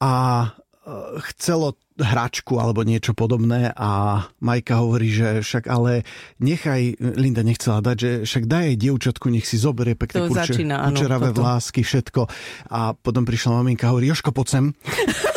a 0.04 0.14
e, 0.44 0.48
chcelo 1.32 1.78
hračku 1.98 2.62
alebo 2.62 2.86
niečo 2.86 3.18
podobné 3.18 3.74
a 3.74 4.22
Majka 4.38 4.86
hovorí, 4.86 5.10
že 5.10 5.42
však 5.42 5.66
ale 5.66 6.06
nechaj, 6.38 7.02
Linda 7.18 7.42
nechcela 7.42 7.82
dať, 7.82 7.98
že 7.98 8.12
však 8.30 8.44
daj 8.46 8.64
jej 8.70 8.78
dievčatku, 8.78 9.26
nech 9.34 9.50
si 9.50 9.58
zoberie 9.58 9.98
pekné 9.98 10.30
kurče, 10.30 10.62
kučeravé 10.62 11.34
vlásky, 11.34 11.82
všetko. 11.82 12.30
A 12.70 12.94
potom 12.94 13.26
prišla 13.26 13.62
maminka 13.62 13.90
a 13.90 13.92
hovorí, 13.98 14.14
Joško, 14.14 14.30
poď 14.30 14.48
sem. 14.48 14.66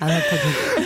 Ale 0.00 0.16
to, 0.26 0.34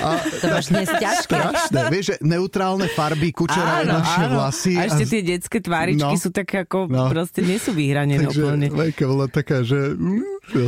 a, 0.05 0.09
to 0.23 0.47
máš 0.53 0.67
dnes 0.69 0.89
ťažké. 0.89 1.37
Strašné, 1.39 1.81
vieš, 1.91 2.05
že 2.13 2.17
neutrálne 2.23 2.87
farby, 2.93 3.33
kučeravé 3.33 3.89
naše 3.89 4.25
vlasy. 4.29 4.75
A 4.77 4.87
ešte 4.87 5.05
tie 5.09 5.21
detské 5.25 5.59
tváričky 5.65 6.17
no, 6.17 6.21
sú 6.21 6.31
také 6.31 6.67
ako, 6.67 6.87
no. 6.87 7.09
proste 7.09 7.41
nie 7.43 7.57
sú 7.57 7.73
vyhranené 7.73 8.29
Takže 8.29 8.41
úplne. 8.45 8.67
Takže 8.69 9.05
bola 9.09 9.27
taká, 9.27 9.65
že... 9.65 9.97
Mm, 9.97 10.23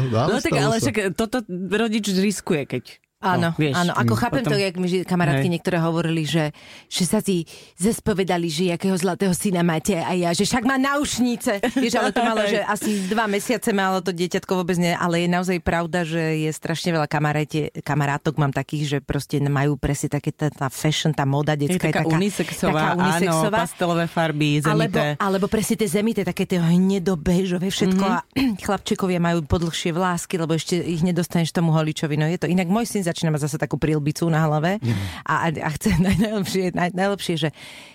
no 0.08 0.38
tak, 0.40 0.52
ale 0.56 0.76
však 0.80 0.96
toto 1.14 1.44
rodič 1.50 2.10
riskuje, 2.12 2.64
keď 2.66 2.84
Áno, 3.20 3.52
no, 3.52 3.60
vieš, 3.60 3.76
áno, 3.76 3.92
ako 3.92 4.14
mm, 4.16 4.20
chápem 4.24 4.40
potom... 4.40 4.52
to, 4.56 4.64
jak 4.64 4.76
mi 4.80 4.88
kamarátky 5.04 5.44
hej. 5.44 5.52
niektoré 5.52 5.76
hovorili, 5.76 6.24
že, 6.24 6.56
že 6.88 7.04
sa 7.04 7.20
si 7.20 7.44
zespovedali, 7.76 8.48
že 8.48 8.72
jakého 8.72 8.96
zlatého 8.96 9.36
syna 9.36 9.60
máte 9.60 9.92
a 9.92 10.16
ja, 10.16 10.32
že 10.32 10.48
však 10.48 10.64
má 10.64 10.80
naušnice. 10.80 11.60
Vieš, 11.76 12.00
ale 12.00 12.16
to 12.16 12.24
malo, 12.24 12.40
že 12.48 12.64
asi 12.64 13.12
dva 13.12 13.28
mesiace 13.28 13.76
malo 13.76 14.00
to 14.00 14.16
dieťatko 14.16 14.64
vôbec 14.64 14.80
nie, 14.80 14.96
ale 14.96 15.28
je 15.28 15.28
naozaj 15.36 15.60
pravda, 15.60 16.00
že 16.00 16.48
je 16.48 16.48
strašne 16.48 16.96
veľa 16.96 17.04
kamaráte, 17.12 17.68
kamarátok 17.84 18.40
mám 18.40 18.56
takých, 18.56 18.84
že 18.88 18.98
proste 19.04 19.36
majú 19.36 19.76
presne 19.76 20.08
také 20.16 20.32
tá, 20.32 20.48
tá 20.48 20.72
fashion, 20.72 21.12
tá 21.12 21.28
moda 21.28 21.52
detská 21.52 21.92
je 21.92 21.92
taká, 21.92 22.00
je 22.00 22.08
taká 22.08 22.16
unisexová, 22.16 22.80
taká 22.80 22.96
unisexová. 23.04 23.56
Áno, 23.60 23.64
pastelové 23.68 24.06
farby, 24.08 24.64
zemité. 24.64 25.20
Alebo, 25.20 25.44
alebo 25.44 25.46
presne 25.52 25.76
tie 25.76 25.92
zemité, 25.92 26.24
také 26.24 26.48
tie 26.48 26.56
hnedobežové 26.56 27.68
všetko 27.68 28.00
mm-hmm. 28.00 28.56
a 28.56 28.56
chlapčekovia 28.64 29.20
majú 29.20 29.44
podlhšie 29.44 29.92
vlásky, 29.92 30.40
lebo 30.40 30.56
ešte 30.56 30.80
ich 30.80 31.04
nedostaneš 31.04 31.52
tomu 31.52 31.76
holičovi. 31.76 32.16
No 32.16 32.24
je 32.24 32.40
to 32.40 32.48
inak 32.48 32.64
môj 32.64 32.88
syn 32.88 33.09
začína 33.10 33.34
mať 33.34 33.50
zase 33.50 33.58
takú 33.58 33.76
prilbicu 33.76 34.24
na 34.30 34.46
hlave 34.46 34.78
a, 35.26 35.50
a 35.50 35.68
chce 35.74 35.98
najlepšie, 36.06 36.72
naj, 36.72 36.94
najlepšie, 36.94 37.34
že 37.36 37.48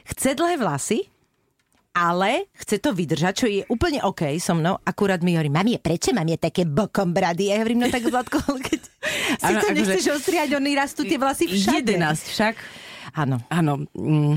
chce 0.05 0.35
dlhé 0.35 0.59
vlasy, 0.59 1.07
ale 1.95 2.51
chce 2.59 2.83
to 2.83 2.91
vydržať, 2.91 3.33
čo 3.33 3.47
je 3.47 3.63
úplne 3.71 4.03
OK 4.03 4.35
so 4.35 4.51
mnou. 4.51 4.75
Akurát 4.83 5.23
mi 5.23 5.39
hovorí, 5.39 5.47
mami, 5.47 5.79
prečo 5.79 6.11
mám 6.11 6.27
je 6.27 6.35
také 6.35 6.67
bokom 6.67 7.15
brady? 7.15 7.55
Ja 7.55 7.63
hovorím, 7.63 7.87
no 7.87 7.87
tak 7.87 8.03
Zlatko, 8.03 8.43
keď 8.67 8.81
si 9.39 9.47
ano, 9.47 9.63
to 9.63 9.67
akože 9.71 9.75
nechceš 9.79 10.05
ostriať, 10.19 10.49
oni 10.59 10.71
rastú 10.75 11.07
tie 11.07 11.15
vlasy 11.15 11.47
všade. 11.47 11.95
11 11.95 12.35
však. 12.35 12.55
Áno. 13.15 13.39
Áno. 13.47 13.87
Mm, 13.95 14.35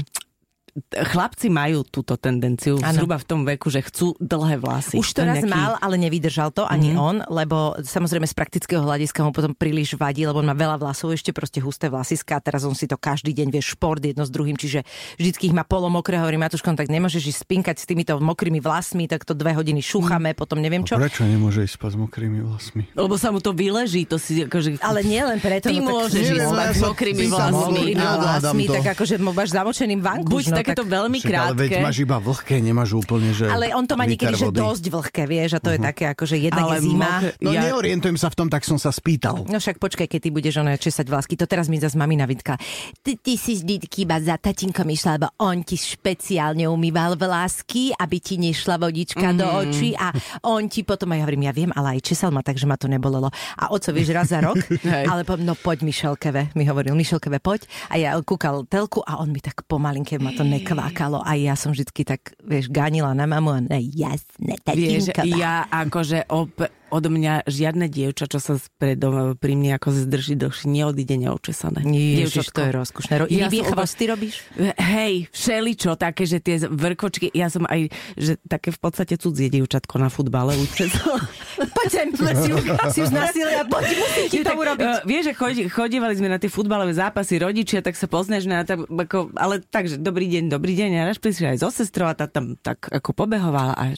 chlapci 0.91 1.49
majú 1.53 1.85
túto 1.87 2.17
tendenciu 2.17 2.79
ano. 2.81 2.95
zhruba 2.95 3.17
v 3.21 3.27
tom 3.27 3.41
veku, 3.45 3.69
že 3.69 3.83
chcú 3.85 4.14
dlhé 4.19 4.61
vlasy. 4.61 4.97
Už 4.99 5.14
to 5.17 5.23
raz 5.25 5.43
nejaký... 5.43 5.51
mal, 5.51 5.75
ale 5.83 5.97
nevydržal 5.99 6.55
to 6.55 6.64
ani 6.64 6.95
mm-hmm. 6.95 7.09
on, 7.09 7.17
lebo 7.29 7.75
samozrejme 7.81 8.27
z 8.27 8.35
praktického 8.35 8.83
hľadiska 8.83 9.23
mu 9.23 9.31
potom 9.31 9.53
príliš 9.53 9.99
vadí, 9.99 10.25
lebo 10.25 10.41
on 10.41 10.49
má 10.49 10.57
veľa 10.57 10.81
vlasov, 10.81 11.14
ešte 11.14 11.35
proste 11.35 11.59
husté 11.62 11.88
vlasiská 11.91 12.38
a 12.38 12.43
teraz 12.43 12.64
on 12.64 12.75
si 12.75 12.87
to 12.87 12.97
každý 12.99 13.35
deň 13.35 13.49
vie 13.55 13.62
šport 13.62 14.01
jedno 14.01 14.25
s 14.27 14.31
druhým, 14.31 14.55
čiže 14.55 14.85
vždycky 15.17 15.51
ich 15.51 15.55
má 15.57 15.64
polomokré, 15.64 16.21
hovorí 16.21 16.37
Matuško, 16.37 16.73
no 16.73 16.79
tak 16.79 16.93
nemôžeš 16.93 17.35
ísť 17.35 17.41
spinkať 17.45 17.77
s 17.81 17.85
týmito 17.88 18.14
mokrými 18.19 18.61
vlasmi, 18.61 19.09
tak 19.09 19.25
to 19.25 19.33
dve 19.33 19.57
hodiny 19.57 19.81
šúchame, 19.81 20.35
mm. 20.35 20.38
potom 20.38 20.61
neviem 20.61 20.85
čo. 20.85 20.99
A 20.99 21.05
prečo 21.05 21.25
nemôže 21.25 21.64
ísť 21.64 21.75
spať 21.81 21.91
s 21.95 21.99
mokrými 21.99 22.38
vlasmi? 22.45 22.83
Lebo 22.93 23.14
sa 23.17 23.33
mu 23.33 23.41
to 23.41 23.57
vyleží, 23.57 24.05
to 24.05 24.21
si 24.21 24.45
akože... 24.45 24.83
Ale 24.85 25.01
nie 25.07 25.23
len 25.23 25.38
preto. 25.41 25.71
Ty 25.71 25.79
no, 25.81 26.05
môžeš 26.05 26.25
ísť 26.27 26.47
spať 26.51 26.69
s 26.75 26.81
mokrými 26.83 27.25
vlasmi. 27.31 27.83
vlasmi, 27.97 28.64
tak 28.69 28.85
akože 28.99 29.14
máš 29.23 29.51
zamočeným 29.55 30.01
vanku. 30.03 30.29
Buď 30.29 30.45
takéto 30.73 30.85
veľmi 30.85 31.19
krátke 31.25 31.49
ale 31.49 31.55
veď 31.57 31.71
máš 31.81 31.99
iba 32.05 32.17
vlhké, 32.21 32.57
nemáš 32.61 32.91
úplne, 32.93 33.31
že 33.33 33.49
Ale 33.49 33.73
on 33.73 33.85
to 33.89 33.95
má 33.97 34.05
niekedy, 34.05 34.35
že 34.37 34.53
dosť 34.53 34.85
vlhké, 34.93 35.23
vieš, 35.25 35.57
a 35.57 35.61
to 35.61 35.73
uh-huh. 35.73 35.77
je 35.77 35.81
mhm. 35.81 35.89
také 35.89 36.05
ako, 36.13 36.25
že 36.29 36.37
jedna 36.37 36.63
je 36.69 36.79
zima. 36.85 37.11
Mok- 37.25 37.37
no 37.41 37.51
ja... 37.55 37.61
neorientujem 37.69 38.19
sa 38.21 38.29
v 38.29 38.37
tom, 38.37 38.49
tak 38.53 38.63
som 38.69 38.77
sa 38.77 38.93
spýtal. 38.93 39.49
No 39.49 39.57
však 39.57 39.81
počkaj, 39.81 40.07
keď 40.07 40.21
ty 40.21 40.31
budeš 40.31 40.55
ono 40.61 40.75
česať 40.77 41.07
vlásky, 41.09 41.35
to 41.41 41.49
teraz 41.49 41.67
mi 41.73 41.81
zase 41.81 41.97
mamina 41.97 42.29
vytka. 42.29 42.61
Ty, 43.01 43.13
ty 43.17 43.35
si 43.41 43.59
vždy 43.59 43.89
iba 43.99 44.17
za 44.23 44.39
tatinkom 44.39 44.87
išla, 44.87 45.19
lebo 45.19 45.29
on 45.43 45.67
ti 45.67 45.75
špeciálne 45.75 46.69
umýval 46.71 47.19
vlásky, 47.19 47.97
aby 47.99 48.17
ti 48.23 48.39
nešla 48.39 48.79
vodička 48.79 49.35
mm. 49.35 49.37
do 49.37 49.47
mhm. 49.47 49.57
očí 49.65 49.89
a 49.99 50.13
on 50.47 50.71
ti 50.71 50.85
potom, 50.87 51.11
aj 51.15 51.25
hovorím, 51.25 51.51
ja 51.51 51.53
viem, 51.55 51.71
ale 51.75 51.99
aj 51.99 52.15
česal 52.15 52.31
ma, 52.31 52.45
takže 52.45 52.69
ma 52.69 52.79
to 52.79 52.87
nebolelo. 52.87 53.33
A 53.59 53.75
oco, 53.75 53.91
vieš, 53.91 54.15
raz 54.15 54.31
za 54.31 54.39
rok, 54.45 54.59
ale 55.13 55.27
po, 55.27 55.35
no 55.41 55.59
poď 55.59 55.83
Mišelkeve, 55.83 56.55
mi 56.55 56.65
hovoril, 56.69 56.95
Mišelkeve, 56.95 57.43
poď. 57.43 57.67
A 57.91 57.99
ja 57.99 58.15
kúkal 58.23 58.69
telku 58.71 59.03
a 59.03 59.19
on 59.19 59.35
mi 59.35 59.43
tak 59.43 59.67
pomalinke 59.67 60.19
ma 60.23 60.31
to 60.35 60.47
nekvákalo 60.62 61.23
a 61.23 61.33
ja 61.38 61.55
som 61.55 61.71
vždycky 61.73 62.03
tak, 62.03 62.35
vieš, 62.42 62.68
ganila 62.68 63.14
na 63.14 63.27
mamu 63.27 63.51
a 63.55 63.61
ne, 63.62 63.79
jasné, 63.81 64.59
tatinko. 64.62 65.25
Vieš, 65.25 65.38
ja 65.38 65.64
akože 65.71 66.27
op- 66.29 66.78
od 66.88 67.05
mňa 67.05 67.44
žiadne 67.44 67.87
dievča, 67.88 68.29
čo 68.29 68.40
sa 68.40 68.57
predo, 68.81 69.37
pri 69.37 69.55
mne 69.55 69.77
ako 69.77 69.92
zdrží 69.92 70.35
dlhšie, 70.40 70.68
neodíde 70.68 71.16
neočesané. 71.20 71.85
Ježiš, 71.85 72.53
to 72.53 72.61
je 72.64 72.72
rozkušné. 72.72 73.12
Ro- 73.24 73.31
ja 73.31 73.48
Vy 73.53 73.61
chvosty 73.64 74.09
robíš? 74.09 74.44
Hej, 74.77 75.29
všeličo, 75.33 75.96
také, 76.01 76.24
že 76.24 76.40
tie 76.40 76.64
vrkočky, 76.64 77.29
ja 77.37 77.53
som 77.53 77.68
aj, 77.68 77.92
že 78.16 78.40
také 78.48 78.72
v 78.72 78.79
podstate 78.81 79.20
cudzie 79.20 79.53
dievčatko 79.53 80.01
na 80.01 80.09
futbale 80.09 80.57
učesala. 80.57 81.20
poď 81.77 81.88
sem, 81.92 82.09
si, 82.12 82.53
si 82.92 82.98
už 83.05 83.12
nasilia, 83.20 83.62
poď, 83.68 83.85
musím 83.92 84.24
ti 84.33 84.40
to 84.40 84.53
urobiť. 84.57 84.85
Uh, 84.85 85.01
vieš, 85.05 85.33
že 85.33 85.35
chodí, 85.37 85.62
chodívali 85.68 86.14
sme 86.16 86.29
na 86.33 86.40
tie 86.40 86.48
futbalové 86.48 86.96
zápasy 86.96 87.37
rodičia, 87.40 87.85
tak 87.85 87.94
sa 87.94 88.09
poznáš 88.09 88.48
na 88.48 88.64
tak, 88.64 88.88
ako, 88.88 89.33
ale 89.37 89.61
takže 89.61 90.01
dobrý 90.01 90.29
deň, 90.29 90.53
dobrý 90.53 90.72
deň. 90.72 90.90
A 91.05 91.09
raz 91.12 91.20
prišli 91.20 91.57
aj 91.57 91.62
zo 91.62 91.70
sestrou 91.70 92.09
a 92.09 92.16
tá 92.16 92.24
tam 92.24 92.57
tak 92.59 92.88
ako 92.88 93.12
pobehovala 93.12 93.77
a 93.77 93.92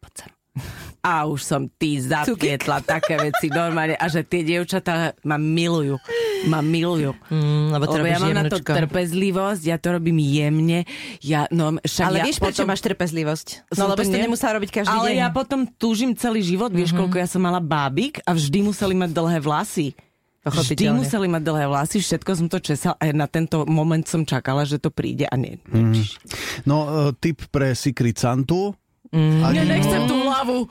poď 0.00 0.12
sem 0.16 0.32
a 1.02 1.26
už 1.26 1.42
som 1.42 1.66
ty 1.66 1.98
zapietla 1.98 2.78
také 2.86 3.18
veci 3.18 3.50
normálne 3.50 3.98
a 3.98 4.06
že 4.06 4.22
tie 4.22 4.46
dievčatá 4.46 5.18
ma 5.26 5.34
milujú. 5.34 5.98
Ma 6.46 6.62
milujú. 6.62 7.10
Mm, 7.26 7.74
lebo, 7.74 7.84
lebo 7.90 8.06
ja 8.06 8.18
mám 8.22 8.30
jemnočko. 8.30 8.38
na 8.38 8.50
to 8.54 8.58
trpezlivosť, 8.86 9.62
ja 9.66 9.76
to 9.82 9.98
robím 9.98 10.22
jemne. 10.22 10.86
Ja, 11.18 11.50
no, 11.50 11.74
však 11.82 12.06
ale 12.06 12.18
ja 12.22 12.24
vieš, 12.30 12.38
potom... 12.38 12.46
prečo 12.54 12.62
máš 12.70 12.82
trpezlivosť? 12.86 13.46
No 13.74 13.90
lebo 13.90 14.00
si 14.06 14.14
to 14.14 14.22
nemusela 14.22 14.62
robiť 14.62 14.70
každý 14.70 14.94
ale 14.94 15.10
deň. 15.10 15.18
Ale 15.18 15.22
ja 15.26 15.28
potom 15.34 15.66
túžim 15.74 16.14
celý 16.14 16.46
život, 16.46 16.70
vieš, 16.70 16.94
mm-hmm. 16.94 17.10
koľko 17.10 17.16
ja 17.18 17.26
som 17.26 17.42
mala 17.42 17.58
bábik 17.58 18.22
a 18.22 18.30
vždy 18.30 18.62
museli 18.62 18.94
mať 18.94 19.10
dlhé 19.10 19.38
vlasy. 19.42 19.98
Vždy 20.42 20.90
museli 20.90 21.30
mať 21.30 21.42
dlhé 21.46 21.66
vlasy, 21.70 22.02
všetko 22.02 22.30
som 22.34 22.46
to 22.50 22.58
česal 22.58 22.98
a 22.98 23.10
na 23.14 23.30
tento 23.30 23.62
moment 23.62 24.02
som 24.02 24.26
čakala, 24.26 24.66
že 24.66 24.82
to 24.82 24.90
príde 24.90 25.22
a 25.30 25.34
nie. 25.38 25.58
Mm. 25.70 26.02
No, 26.66 27.10
e, 27.10 27.14
tip 27.14 27.46
pre 27.54 27.78
Secret 27.78 28.18
Santu, 28.18 28.74
Mm. 29.12 29.44
Ja 29.44 29.64
nechcem 29.68 30.08
tú 30.08 30.21
hlavu. 30.42 30.66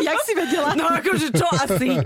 Jak 0.00 0.18
si 0.22 0.32
vedela? 0.38 0.78
No 0.78 0.86
akože 0.94 1.28
čo 1.34 1.46
asi? 1.50 1.98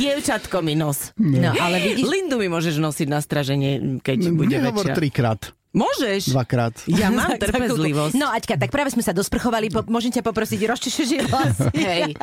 Dievčatko 0.00 0.64
mi 0.64 0.72
nos. 0.72 1.12
No, 1.20 1.52
ale 1.60 1.84
vidíš... 1.84 2.08
Lindu 2.08 2.40
mi 2.40 2.48
môžeš 2.48 2.80
nosiť 2.80 3.08
na 3.12 3.20
straženie, 3.20 4.00
keď 4.00 4.32
no, 4.32 4.40
bude 4.40 4.56
väčšia. 4.56 4.94
trikrát. 4.96 5.40
Môžeš. 5.76 6.32
Dvakrát. 6.32 6.72
Ja 6.88 7.12
mám 7.14 7.36
trpezlivosť. 7.36 8.16
No 8.16 8.32
Aťka, 8.32 8.56
tak 8.56 8.72
práve 8.72 8.88
sme 8.88 9.04
sa 9.04 9.12
dosprchovali, 9.12 9.68
po, 9.68 9.84
môžem 9.84 10.08
ťa 10.08 10.24
poprosiť, 10.24 10.64
rozčešeš 10.64 11.08
vlasy. 11.28 11.68
Hej, 11.92 12.16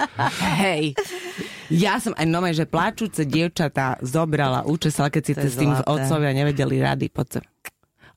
hej. 0.58 0.84
Ja 1.70 2.02
som 2.02 2.18
aj 2.18 2.26
nové, 2.26 2.58
že 2.58 2.66
pláčúce 2.66 3.22
dievčatá 3.22 4.02
zobrala, 4.02 4.66
učesala, 4.66 5.14
keď 5.14 5.24
si 5.24 5.34
to 5.38 5.46
s 5.46 5.56
tým 5.62 5.78
otcovia 5.78 6.34
nevedeli 6.34 6.82
rady. 6.82 7.14
Poď 7.14 7.40
sem. 7.40 7.46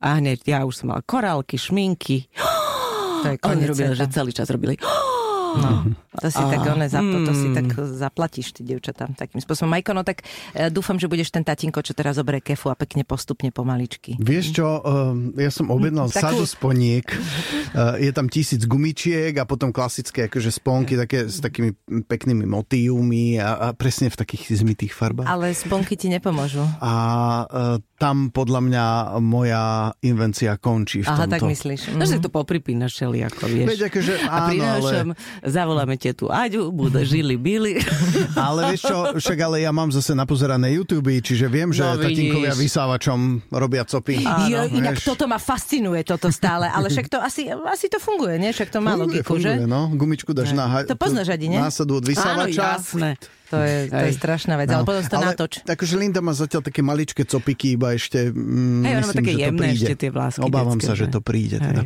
A 0.01 0.17
hneď 0.17 0.49
ja 0.49 0.59
už 0.65 0.81
som 0.81 0.95
mala 0.95 1.05
korálky, 1.05 1.61
šminky. 1.61 2.25
To 3.25 3.29
je 3.29 3.37
Oni 3.45 3.65
robili, 3.67 3.89
sveta. 3.95 4.01
že 4.01 4.07
celý 4.15 4.31
čas 4.33 4.47
robili. 4.51 4.75
No, 5.51 5.71
to 6.15 6.29
si 6.29 6.39
tak, 6.39 6.61
one, 6.63 6.87
zap, 6.87 7.01
to 7.03 7.33
si 7.33 7.47
Mm. 7.47 7.55
tak 7.55 7.67
zaplatíš, 7.75 8.53
ty 8.53 8.61
dievčatá, 8.63 9.09
takým 9.09 9.39
spôsobom. 9.39 9.71
Majko, 9.71 9.93
no 9.93 10.03
tak 10.03 10.21
e, 10.53 10.69
dúfam, 10.69 10.95
že 10.95 11.07
budeš 11.07 11.31
ten 11.31 11.41
tatinko, 11.41 11.81
čo 11.81 11.93
teraz 11.93 12.15
zoberie 12.15 12.39
kefu 12.39 12.69
a 12.69 12.75
pekne 12.75 13.03
postupne 13.03 13.49
pomaličky. 13.49 14.17
Vieš 14.17 14.47
čo, 14.53 14.67
um, 14.79 15.33
ja 15.33 15.49
som 15.49 15.69
objednal 15.69 16.07
Takú- 16.07 16.37
sadu 16.37 16.45
sponiek, 16.45 17.07
uh, 17.09 17.97
je 17.97 18.11
tam 18.11 18.27
tisíc 18.27 18.61
gumičiek 18.63 19.33
a 19.33 19.45
potom 19.45 19.71
klasické 19.71 20.27
akože 20.27 20.51
sponky 20.51 20.95
také, 20.95 21.25
s 21.25 21.39
takými 21.39 21.73
peknými 22.03 22.45
motívmi 22.45 23.37
a, 23.37 23.55
a 23.55 23.73
presne 23.73 24.07
v 24.07 24.17
takých 24.17 24.59
zmitých 24.59 24.93
farbách. 24.93 25.25
Ale 25.25 25.53
sponky 25.53 25.95
ti 25.95 26.09
nepomôžu. 26.09 26.67
A 26.79 26.93
tam 27.95 28.29
podľa 28.29 28.61
mňa 28.61 28.85
moja 29.21 29.65
invencia 30.01 30.55
končí 30.57 31.01
v 31.01 31.09
Aha, 31.09 31.25
tomto. 31.25 31.33
tak 31.33 31.41
myslíš. 31.45 31.81
No, 31.91 32.01
Mhm. 32.01 32.09
že 32.09 32.17
to 32.19 32.29
popripínaš 32.29 32.93
šeli, 32.95 33.23
ako 33.23 33.43
vieš. 33.45 33.69
Veď 33.69 33.81
akože 33.89 34.13
a 34.21 34.29
áno, 34.29 34.47
prinášam, 34.49 35.07
ale, 35.09 35.38
zavoláme 35.41 35.95
tetu 35.95 36.27
Aďu, 36.27 36.69
bude 36.69 37.01
žili 37.01 37.35
bili. 37.35 37.79
ale 38.39 38.71
vieš 38.71 38.85
čo, 38.85 38.97
však 39.13 39.39
ale 39.41 39.61
ja 39.61 39.71
mám 39.71 39.89
zase 39.89 40.13
napozerané 40.13 40.73
YouTube, 40.73 41.11
čiže 41.15 41.47
viem, 41.47 41.69
že 41.69 41.81
No, 41.81 41.95
no, 41.95 42.03
tatinkovia 42.03 42.53
vysávačom 42.53 43.19
robia 43.51 43.83
copy. 43.83 44.23
Jo, 44.47 44.67
inak 44.67 44.95
vieš. 44.95 45.07
toto 45.07 45.25
ma 45.25 45.37
fascinuje, 45.37 46.03
toto 46.03 46.29
stále, 46.29 46.67
ale 46.67 46.89
však 46.89 47.07
to 47.07 47.19
asi, 47.19 47.47
asi 47.49 47.87
to 47.87 47.97
funguje, 47.97 48.37
nie? 48.37 48.49
Však 48.49 48.69
to 48.69 48.79
má 48.79 48.93
Funguje, 48.93 49.21
logiku, 49.21 49.33
funguje, 49.35 49.57
že? 49.57 49.67
no. 49.67 49.81
Gumičku 49.91 50.31
dáš 50.31 50.51
na 50.51 50.65
ha- 50.67 50.85
To 50.85 50.95
poznáš, 50.95 51.29
Adi, 51.29 51.49
nie? 51.49 51.59
násadu 51.59 51.97
od 51.97 52.03
Áno, 52.03 52.09
vysávača. 52.09 52.63
jasné. 52.75 53.11
To 53.49 53.57
je, 53.57 53.89
to 53.89 53.97
je 53.99 54.13
Hej. 54.13 54.21
strašná 54.21 54.55
vec, 54.55 54.69
ale 54.69 54.85
potom 54.85 55.01
to 55.03 55.17
natoč. 55.19 55.53
Takže 55.65 55.97
Linda 55.97 56.21
má 56.21 56.31
zatiaľ 56.31 56.61
také 56.63 56.85
maličké 56.85 57.25
copiky, 57.25 57.75
iba 57.75 57.97
ešte 57.97 58.29
mm, 58.29 58.85
Hej, 58.85 58.93
ona 58.95 59.07
má 59.07 59.15
také 59.15 59.33
jemné 59.35 59.61
príde. 59.65 59.77
ešte 59.81 59.95
tie 59.97 60.11
vlásky 60.13 60.45
Obávam 60.45 60.77
detské, 60.77 60.85
sa, 60.87 60.93
že 60.95 61.07
že? 61.07 61.11
to 61.11 61.21
príde. 61.21 61.57
Teda. 61.57 61.81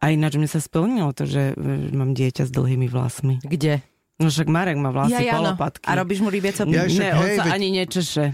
A 0.00 0.08
ináč 0.08 0.34
mi 0.34 0.44
sa 0.44 0.56
splnilo 0.56 1.12
to, 1.12 1.24
že 1.24 1.52
e, 1.52 1.62
mám 1.92 2.10
dieťa 2.10 2.44
s 2.44 2.50
dlhými 2.50 2.86
vlasmi. 2.86 3.38
Kde? 3.38 3.84
No 4.16 4.28
však 4.28 4.48
Marek 4.48 4.76
má 4.76 4.88
vlasy 4.90 5.12
Ja, 5.14 5.20
ja, 5.22 5.32
no. 5.34 5.52
polopatky. 5.52 5.84
A 5.84 5.92
robíš 5.94 6.20
mu 6.20 6.28
rybie 6.28 6.52
co? 6.52 6.64
Ja 6.66 6.84
však, 6.84 6.96
ne, 6.98 7.08
on 7.10 7.20
hej, 7.22 7.36
sa 7.36 7.44
veď- 7.46 7.54
ani 7.54 7.68
nečeše. 7.70 8.24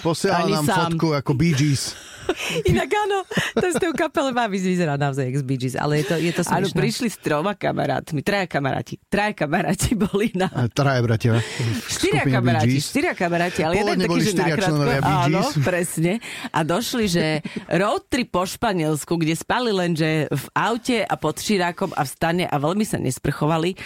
Posiela 0.00 0.36
Ani 0.38 0.52
nám 0.52 0.64
sám. 0.64 0.76
fotku 0.90 1.06
ako 1.12 1.32
Bee 1.32 1.52
Gees. 1.52 1.96
Inak 2.70 2.88
áno, 2.88 3.18
to 3.54 3.66
z 3.66 3.76
toho 3.76 3.92
kapele 3.92 4.30
má 4.30 4.46
vys- 4.46 4.64
vyzerá 4.64 4.94
naozaj 4.94 5.26
ex 5.26 5.40
Bee 5.40 5.56
Gees, 5.56 5.74
ale 5.74 6.00
je 6.00 6.04
to, 6.04 6.14
je 6.16 6.30
to 6.30 6.42
Áno, 6.46 6.66
smiešné. 6.66 6.76
prišli 6.76 7.08
s 7.08 7.18
troma 7.18 7.52
kamarátmi, 7.52 8.20
traja 8.20 8.46
kamaráti. 8.46 8.98
Traja 9.04 9.32
kamaráti 9.36 9.92
boli 10.04 10.32
na... 10.32 10.48
A 10.48 10.66
traje 10.66 11.00
bratia. 11.00 11.38
Štyria 11.94 12.22
kamaráti, 12.22 12.78
štyria 12.78 13.12
kamaráti, 13.12 13.60
ale 13.60 13.74
jeden 13.74 13.84
Pôvodne 13.86 14.04
taký, 14.04 14.10
boli 14.10 14.22
že 14.22 14.32
nakrátko. 14.34 14.64
členovia 14.64 15.00
Bee 15.00 15.16
Áno, 15.26 15.40
presne. 15.62 16.12
A 16.48 16.60
došli, 16.60 17.04
že 17.06 17.24
road 17.68 18.06
trip 18.06 18.28
po 18.28 18.42
Španielsku, 18.42 19.12
kde 19.14 19.34
spali 19.34 19.70
len, 19.70 19.92
že 19.92 20.26
v 20.26 20.46
aute 20.52 21.00
a 21.00 21.14
pod 21.14 21.36
širákom 21.36 21.90
a 21.90 22.02
v 22.02 22.10
stane 22.10 22.44
a 22.44 22.56
veľmi 22.56 22.82
sa 22.82 22.96
nesprchovali. 22.96 23.76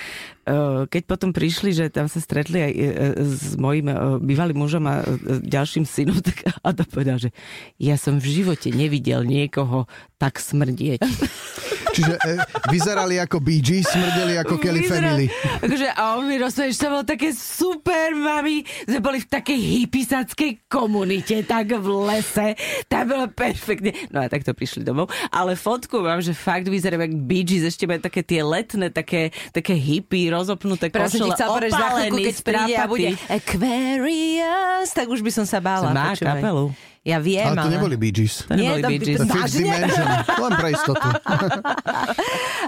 E, 0.49 0.89
Keď 0.89 1.03
potom 1.05 1.37
prišli, 1.37 1.77
že 1.77 1.93
tam 1.93 2.09
sa 2.09 2.25
stretli 2.25 2.59
aj 2.65 2.73
e, 2.73 2.81
s 3.21 3.53
mojim 3.61 3.93
e, 3.93 3.97
bývalým 4.25 4.57
mužom 4.57 4.85
a 4.89 5.05
e, 5.05 5.45
ďalším 5.45 5.85
synom, 5.85 6.19
tak 6.29 6.49
Ada 6.65 6.89
povedal, 6.89 7.21
že 7.21 7.31
ja 7.77 8.01
som 8.01 8.17
v 8.17 8.41
živote 8.41 8.73
nevidel 8.73 9.29
niekoho 9.29 9.85
tak 10.17 10.41
smrdieť. 10.41 11.05
Čiže 11.99 12.15
e, 12.15 12.33
vyzerali 12.71 13.19
ako 13.19 13.43
Bee 13.43 13.59
Gees, 13.59 13.91
smrdeli 13.91 14.39
ako 14.39 14.55
Kelly 14.57 14.87
Vyzerá- 14.87 15.11
Family. 15.11 15.27
Akože, 15.59 15.89
a 15.91 16.03
on 16.15 16.25
mi 16.25 16.39
rozprával, 16.39 16.71
že 16.71 16.79
to 16.79 16.89
bolo 16.89 17.05
také 17.05 17.29
super, 17.35 18.15
mami. 18.15 18.57
Sme 18.87 18.99
boli 19.03 19.19
v 19.19 19.29
takej 19.29 19.59
hypisackej 19.59 20.71
komunite, 20.71 21.43
tak 21.43 21.75
v 21.75 21.87
lese. 22.07 22.55
Tam 22.87 23.11
bolo 23.11 23.27
perfektne. 23.29 23.91
No 24.09 24.23
a 24.23 24.31
takto 24.31 24.55
prišli 24.55 24.87
domov. 24.87 25.11
Ale 25.29 25.59
fotku 25.59 25.99
mám, 25.99 26.23
že 26.23 26.31
fakt 26.33 26.71
vyzerá 26.71 26.95
jak 26.97 27.15
Bee 27.19 27.43
Gees, 27.43 27.67
ešte 27.67 27.91
majú 27.91 27.99
také 27.99 28.23
tie 28.23 28.47
letné, 28.47 28.95
také, 28.95 29.35
také 29.51 29.75
hippie, 29.75 30.31
rozopnuté 30.31 30.95
Prosím, 30.95 31.27
košele, 31.29 31.67
že 31.67 31.75
za 31.75 31.89
chvíľku, 31.93 32.17
keď 32.23 32.37
príde 32.41 32.75
a 32.75 32.87
bude. 32.87 33.09
Aquarius, 33.27 34.91
tak 34.95 35.11
už 35.11 35.21
by 35.21 35.31
som 35.35 35.45
sa 35.45 35.59
bála. 35.59 35.91
Má 35.91 36.15
kapelu. 36.15 36.71
Ja 37.01 37.19
viem, 37.19 37.47
Ale 37.47 37.57
to 37.59 37.71
neboli 37.71 37.97
Bee 37.97 38.11
Gees. 38.11 38.43
To 38.43 38.53
neboli 38.53 38.81
to- 38.81 38.89
Bee 38.89 39.01
Gees. 39.01 39.21
Vážne? 39.23 39.65
Dimension. 39.65 40.07
Len 40.29 40.53
pre 40.55 40.69
istotu. 40.71 41.09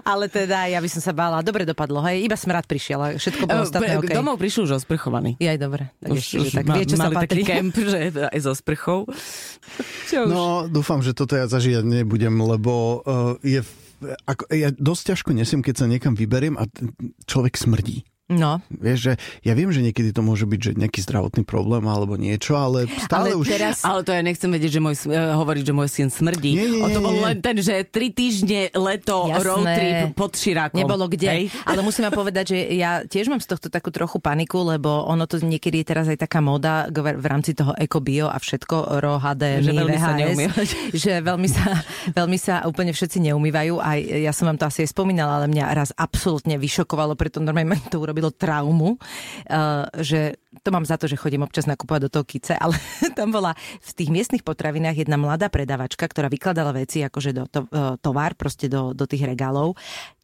Ale 0.03 0.27
teda 0.27 0.64
ja 0.66 0.79
by 0.79 0.88
som 0.88 1.01
sa 1.01 1.12
bála. 1.12 1.40
Dobre 1.40 1.62
dopadlo, 1.62 2.01
hej. 2.03 2.25
Iba 2.25 2.35
smrad 2.35 2.64
prišiel, 2.64 2.99
ale 2.99 3.12
všetko 3.16 3.43
bolo 3.45 3.61
E, 3.61 3.64
ostatné 3.64 3.93
pre- 3.95 4.01
OK. 4.03 4.12
Domov 4.12 4.37
prišiel 4.37 4.62
už 4.64 4.73
osprchovaný. 4.77 5.37
Jaj, 5.37 5.57
dobre. 5.57 5.93
Tak 5.95 6.09
Už, 6.09 6.19
ešte, 6.19 6.37
už 6.38 6.49
tak 6.53 6.64
ma- 6.64 6.75
vie, 6.75 6.85
čo 6.85 6.97
sa 6.97 7.03
mali 7.03 7.14
taký 7.16 7.27
patrí. 7.27 7.43
kemp, 7.45 7.75
že 7.87 7.99
aj 8.25 8.40
so 8.40 8.53
sprchou. 8.53 9.01
Čo 10.07 10.16
už? 10.23 10.31
No, 10.31 10.43
dúfam, 10.66 10.99
že 10.99 11.12
toto 11.12 11.35
ja 11.35 11.45
zažívať 11.45 11.85
nebudem, 11.85 12.33
lebo 12.35 12.73
uh, 13.01 13.37
je 13.40 13.61
ako, 14.25 14.49
ja 14.49 14.73
dosť 14.73 15.03
ťažko 15.12 15.31
nesiem, 15.35 15.61
keď 15.61 15.75
sa 15.77 15.87
niekam 15.87 16.14
vyberiem 16.14 16.57
a 16.57 16.64
človek 17.25 17.53
smrdí. 17.55 18.09
No, 18.31 18.62
Vieš, 18.71 18.99
že 19.03 19.12
ja 19.43 19.59
viem, 19.59 19.75
že 19.75 19.83
niekedy 19.83 20.14
to 20.14 20.23
môže 20.23 20.47
byť, 20.47 20.61
že 20.62 20.71
nejaký 20.79 21.03
zdravotný 21.03 21.43
problém 21.43 21.83
alebo 21.90 22.14
niečo, 22.14 22.55
ale 22.55 22.87
stále 23.03 23.35
ale 23.35 23.43
už... 23.43 23.47
teraz... 23.51 23.83
Ale 23.83 24.07
to 24.07 24.14
ja 24.14 24.23
nechcem 24.23 24.47
vedieť, 24.47 24.79
že 24.79 24.81
môj, 24.81 24.95
uh, 25.11 25.35
hovoriť, 25.43 25.64
že 25.66 25.75
môj 25.75 25.88
syn 25.90 26.09
smrdí. 26.14 26.55
Nie, 26.55 26.69
nie, 26.71 26.83
o 26.87 26.88
to 26.95 27.03
bol 27.03 27.11
nie. 27.11 27.27
len 27.27 27.43
ten, 27.43 27.59
že 27.59 27.83
tri 27.90 28.14
týždne 28.14 28.71
leto, 28.71 29.27
Jasné. 29.27 29.43
road 29.43 29.66
trip 29.66 29.99
pod 30.14 30.33
Širákom. 30.38 30.79
Nebolo 30.79 31.11
kde. 31.11 31.27
Hej? 31.27 31.45
Ale 31.66 31.83
musím 31.83 32.07
vám 32.07 32.14
povedať, 32.23 32.55
že 32.55 32.59
ja 32.79 33.03
tiež 33.03 33.27
mám 33.35 33.43
z 33.43 33.51
tohto 33.51 33.66
takú 33.66 33.90
trochu 33.90 34.23
paniku, 34.23 34.62
lebo 34.62 35.11
ono 35.11 35.27
to 35.27 35.43
niekedy 35.43 35.83
je 35.83 35.87
teraz 35.90 36.07
aj 36.07 36.23
taká 36.23 36.38
móda 36.38 36.87
g- 36.87 37.03
v 37.03 37.27
rámci 37.27 37.59
toho 37.59 37.75
ekobio 37.75 38.31
a 38.31 38.38
všetko 38.38 39.03
ro, 39.03 39.19
Že 39.19 39.71
mi, 39.75 39.75
veľmi 39.75 39.99
sa 39.99 40.14
VHS, 40.14 40.21
neumývať. 40.23 40.69
že 41.03 41.12
veľmi 41.19 41.49
sa, 41.51 41.66
veľmi 42.14 42.38
sa 42.38 42.55
úplne 42.62 42.95
všetci 42.95 43.19
neumývajú. 43.27 43.75
A 43.83 43.99
ja 43.99 44.31
som 44.31 44.47
vám 44.47 44.59
to 44.62 44.71
asi 44.71 44.87
aj 44.87 44.95
spomínala, 44.95 45.43
ale 45.43 45.51
mňa 45.51 45.64
raz 45.75 45.90
absolútne 45.99 46.55
vyšokovalo, 46.55 47.19
preto 47.19 47.43
normálne 47.43 47.83
to 47.90 47.99
urobilo 48.20 48.37
traumu, 48.37 49.00
uh, 49.00 49.88
že 50.04 50.37
to 50.61 50.68
mám 50.68 50.85
za 50.85 51.00
to, 51.00 51.09
že 51.09 51.16
chodím 51.16 51.48
občas 51.48 51.64
nakupovať 51.64 52.00
do 52.04 52.12
toho 52.20 52.24
kice, 52.28 52.52
ale 52.52 52.76
tam 53.18 53.33
bola 53.33 53.56
v 53.80 53.90
tých 53.96 54.12
miestnych 54.12 54.44
potravinách 54.44 55.00
jedna 55.09 55.16
mladá 55.16 55.48
predavačka, 55.48 56.04
ktorá 56.04 56.28
vykladala 56.28 56.76
veci 56.76 57.00
akože 57.00 57.30
do 57.33 57.44
to, 57.48 57.64
e, 57.72 57.96
tovar, 58.04 58.37
proste 58.37 58.68
do, 58.68 58.92
do 58.92 59.09
tých 59.09 59.24
regálov. 59.24 59.78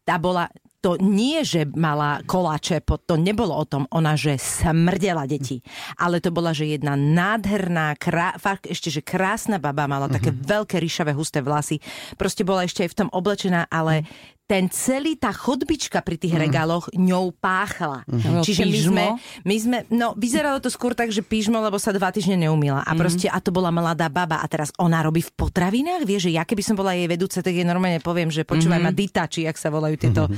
Tá 0.04 0.20
bola 0.20 0.46
to 0.84 0.94
nie, 1.02 1.42
že 1.42 1.66
mala 1.74 2.22
koláče, 2.22 2.78
to 2.84 3.18
nebolo 3.18 3.58
o 3.58 3.66
tom, 3.66 3.90
ona, 3.90 4.14
že 4.14 4.38
smrdela 4.38 5.26
deti. 5.26 5.58
Ale 5.98 6.22
to 6.22 6.30
bola, 6.30 6.54
že 6.54 6.70
jedna 6.70 6.94
nádherná, 6.94 7.98
krá, 7.98 8.38
fakt 8.38 8.70
ešte, 8.70 8.94
že 8.94 9.02
krásna 9.02 9.58
baba, 9.58 9.90
mala 9.90 10.06
také 10.06 10.30
veľké 10.30 10.78
ríšavé 10.78 11.10
husté 11.10 11.42
vlasy. 11.42 11.82
Proste 12.14 12.46
bola 12.46 12.62
ešte 12.62 12.86
aj 12.86 12.90
v 12.94 12.98
tom 13.02 13.08
oblečená, 13.10 13.66
ale 13.66 14.06
ten 14.46 14.70
celý, 14.70 15.18
tá 15.18 15.34
chodbička 15.34 15.98
pri 16.06 16.16
tých 16.22 16.38
regáloch 16.38 16.86
ňou 16.94 17.34
páchla. 17.34 18.06
Mhm. 18.06 18.46
Čiže 18.46 18.62
my 18.62 18.78
sme, 18.78 19.04
my 19.42 19.56
sme, 19.58 19.76
no 19.90 20.14
vyzeralo 20.14 20.62
to 20.62 20.70
skôr 20.70 20.94
tak, 20.94 21.10
že 21.10 21.26
pížmo, 21.26 21.58
lebo 21.58 21.82
sa 21.82 21.90
dva 21.90 22.14
týždne 22.14 22.46
neumila. 22.46 22.86
A 22.86 22.94
proste, 22.94 23.26
a 23.26 23.42
to 23.42 23.50
bola 23.50 23.74
mladá 23.74 24.06
baba. 24.06 24.38
A 24.38 24.46
teraz 24.46 24.70
ona 24.78 25.02
robí 25.02 25.20
v 25.20 25.34
potravinách, 25.34 26.06
vieš, 26.06 26.30
že 26.30 26.38
ja 26.38 26.46
keby 26.46 26.62
som 26.62 26.78
bola 26.78 26.94
jej 26.94 27.10
vedúca, 27.10 27.42
tak 27.42 27.52
jej 27.52 27.66
normálne 27.66 27.98
poviem, 27.98 28.30
že 28.30 28.46
počúvaj 28.46 28.78
ma 28.78 28.94
Dita, 28.94 29.26
či 29.26 29.50
jak 29.50 29.58
sa 29.58 29.68
volajú 29.68 29.98
tieto, 29.98 30.30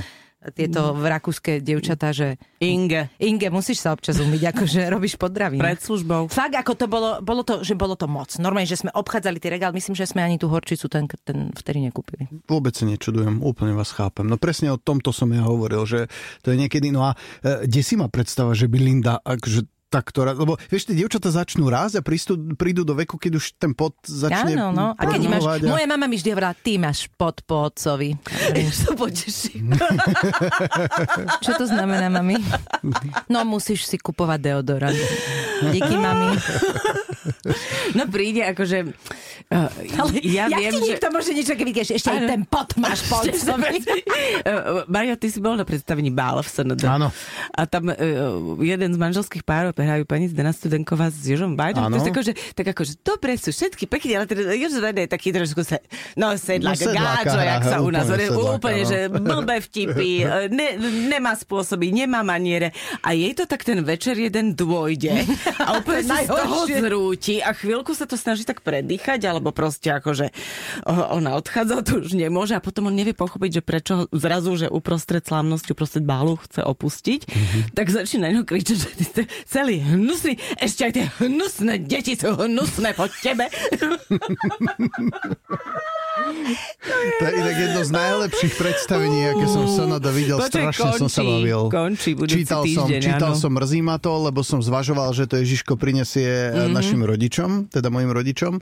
tieto 0.55 0.95
v 0.95 1.05
rakúske 1.11 1.59
dievčatá, 1.59 2.15
že 2.15 2.39
Inge. 2.63 3.11
Inge, 3.19 3.51
musíš 3.51 3.83
sa 3.83 3.91
občas 3.91 4.23
umyť, 4.23 4.55
akože 4.55 4.81
robíš 4.95 5.19
potravín. 5.19 5.59
Pred 5.59 5.83
službou. 5.83 6.31
Fakt, 6.31 6.55
ako 6.55 6.73
to 6.79 6.87
bolo, 6.87 7.11
bolo 7.19 7.43
to, 7.43 7.67
že 7.67 7.75
bolo 7.75 7.99
to 7.99 8.07
moc. 8.07 8.31
Normálne, 8.39 8.71
že 8.71 8.79
sme 8.79 8.95
obchádzali 8.95 9.43
tie 9.43 9.51
regál, 9.51 9.75
myslím, 9.75 9.99
že 9.99 10.07
sme 10.07 10.23
ani 10.23 10.39
tú 10.39 10.47
horčicu 10.47 10.87
ten, 10.87 11.11
ten 11.27 11.51
vtedy 11.59 11.83
nekúpili. 11.83 12.31
Vôbec 12.47 12.75
sa 12.79 12.87
nečudujem, 12.87 13.43
úplne 13.43 13.75
vás 13.75 13.91
chápem. 13.91 14.31
No 14.31 14.39
presne 14.39 14.71
o 14.71 14.79
tomto 14.79 15.11
som 15.11 15.27
ja 15.35 15.43
hovoril, 15.43 15.83
že 15.91 16.07
to 16.47 16.55
je 16.55 16.57
niekedy, 16.59 16.95
no 16.95 17.03
a 17.03 17.19
e, 17.43 17.67
desí 17.67 17.99
ma 17.99 18.07
predstava, 18.07 18.55
že 18.55 18.71
by 18.71 18.79
Linda, 18.79 19.19
akože 19.19 19.78
tá, 19.89 20.05
ktorá, 20.05 20.37
lebo 20.37 20.61
vieš, 20.69 20.93
tie 20.93 20.97
dievčatá 21.01 21.33
začnú 21.33 21.73
rásť 21.73 22.01
a 22.01 22.03
prístu, 22.05 22.37
prídu 22.61 22.85
do 22.85 22.93
veku, 22.93 23.17
keď 23.17 23.41
už 23.41 23.57
ten 23.57 23.73
pot 23.73 23.97
začne 24.05 24.53
Áno, 24.53 24.69
no. 24.69 24.87
A 24.93 25.03
keď 25.09 25.21
máš, 25.25 25.45
a- 25.49 25.65
moja 25.65 25.89
mama 25.89 26.05
mi 26.05 26.21
vždy 26.21 26.29
hovorila, 26.37 26.53
ty 26.53 26.77
máš 26.77 27.09
pod 27.17 27.41
po 27.49 27.73
otcovi. 27.73 28.13
To 28.89 28.93
poteší. 28.95 29.65
Čo 31.45 31.53
to 31.57 31.65
znamená, 31.65 32.13
mami? 32.13 32.37
No, 33.33 33.45
musíš 33.49 33.89
si 33.89 33.97
kupovať 33.97 34.39
deodorant. 34.45 34.97
Díky, 35.73 35.97
mami. 35.97 36.37
No 37.97 38.05
príde 38.09 38.45
akože... 38.45 38.93
Uh, 39.49 39.65
Ale 39.97 40.21
ja 40.21 40.45
jak 40.53 40.61
viem, 40.61 40.73
ti 40.77 40.93
že... 40.93 41.09
môže 41.09 41.33
niečo, 41.33 41.57
vieš, 41.57 41.97
ešte 41.97 42.13
aj 42.13 42.21
ten 42.29 42.43
pot 42.45 42.69
máš 42.77 43.09
po 43.09 43.25
otcovi. 43.25 43.81
Uh, 44.45 44.85
Maria, 44.85 45.17
ty 45.17 45.33
si 45.33 45.41
bol 45.41 45.57
na 45.57 45.65
predstavení 45.65 46.13
Bál 46.13 46.45
v 46.45 46.49
SND. 46.53 46.85
Áno. 46.85 47.09
A 47.57 47.61
tam 47.65 47.89
uh, 47.89 47.97
jeden 48.61 48.93
z 48.93 48.99
manželských 49.01 49.45
párov 49.49 49.73
hrajú 49.81 50.05
pani 50.05 50.27
Zdena 50.27 50.51
Studenková 50.51 51.09
s 51.09 51.23
Jožom 51.23 51.55
Bajdom. 51.55 51.87
To 51.87 51.97
je 51.97 52.07
tako, 52.07 52.23
že, 52.23 52.33
tak 52.53 52.67
ako, 52.69 52.83
že 52.83 52.95
dobre 52.99 53.35
sú 53.35 53.51
všetky 53.51 53.85
pekne, 53.85 54.13
ale 54.17 54.27
teda 54.27 54.53
Jožo 54.53 54.79
Bajda 54.79 55.01
je 55.05 55.11
taký 55.11 55.29
trošku 55.31 55.63
se, 55.63 55.79
no 56.15 56.35
sedlak, 56.35 56.79
No, 56.79 56.93
gáčo, 56.93 57.39
jak 57.39 57.63
sa 57.63 57.77
u 57.79 57.91
nás 57.91 58.07
úplne 58.07 58.27
sedláka, 58.29 58.55
úplne, 58.55 58.83
no. 58.83 58.89
že 58.89 58.99
blbé 59.11 59.57
vtipy, 59.61 60.11
ne, 60.49 60.69
nemá 61.07 61.35
spôsoby, 61.35 61.91
nemá 61.91 62.23
maniere. 62.23 62.71
A 63.01 63.13
jej 63.13 63.33
to 63.33 63.45
tak 63.45 63.63
ten 63.63 63.81
večer 63.81 64.15
jeden 64.15 64.55
dôjde 64.55 65.27
a 65.59 65.77
úplne 65.77 66.03
sa 66.09 66.23
z 66.23 66.29
toho 66.29 66.57
zrúti 66.65 67.39
a 67.39 67.53
chvíľku 67.53 67.93
sa 67.93 68.05
to 68.05 68.15
snaží 68.15 68.43
tak 68.43 68.63
predýchať, 68.63 69.27
alebo 69.27 69.51
proste 69.51 69.91
akože 69.91 70.31
ona 70.87 71.35
odchádza, 71.35 71.83
to 71.83 72.01
už 72.01 72.15
nemôže 72.15 72.55
a 72.55 72.63
potom 72.63 72.87
on 72.87 72.95
nevie 72.95 73.13
pochopiť, 73.13 73.61
že 73.61 73.63
prečo 73.63 73.95
zrazu, 74.11 74.55
že 74.57 74.67
uprostred 74.69 75.23
slávnosti, 75.23 75.73
uprostred 75.73 76.05
bálu 76.05 76.39
chce 76.41 76.63
opustiť, 76.63 77.21
Mhm. 77.29 77.61
tak 77.75 77.87
začína 77.89 78.29
na 78.29 78.41
ňo 78.41 78.43
kričať, 78.45 78.77
že 78.77 78.91
ste 79.01 79.23
celý 79.69 79.85
hnusný, 79.85 80.41
ešte 80.57 80.89
aj 80.89 80.93
tie 80.97 81.05
hnusné 81.21 81.85
deti 81.85 82.17
sú 82.17 82.33
hnusné 82.33 82.97
po 82.97 83.05
tebe. 83.21 83.53
To 87.11 87.25
je 87.25 87.33
inak 87.35 87.57
jedno 87.59 87.81
z 87.81 87.91
najlepších 87.91 88.55
predstavení, 88.55 89.19
aké 89.29 89.45
som 89.47 89.65
Sanada 89.67 90.11
videl. 90.11 90.39
Počkaj, 90.39 90.71
Strašne 90.71 90.91
som 90.97 91.09
sa 91.09 91.21
končí, 91.21 91.35
bavil. 91.37 91.61
končí 91.69 92.11
čítal 92.27 92.63
som, 92.65 92.87
týždeň, 92.87 93.01
čítal 93.01 93.33
áno. 93.33 93.39
som 93.39 93.51
Mrzí 93.51 93.81
ma 93.81 93.97
to, 93.97 94.13
lebo 94.21 94.41
som 94.41 94.59
zvažoval, 94.59 95.11
že 95.13 95.25
to 95.25 95.37
Ježiško 95.37 95.75
prinesie 95.75 96.27
Mhm. 96.49 96.55
mm-hmm. 96.55 96.73
našim 96.73 97.01
rodičom, 97.01 97.51
teda 97.69 97.89
mojim 97.89 98.09
rodičom 98.09 98.53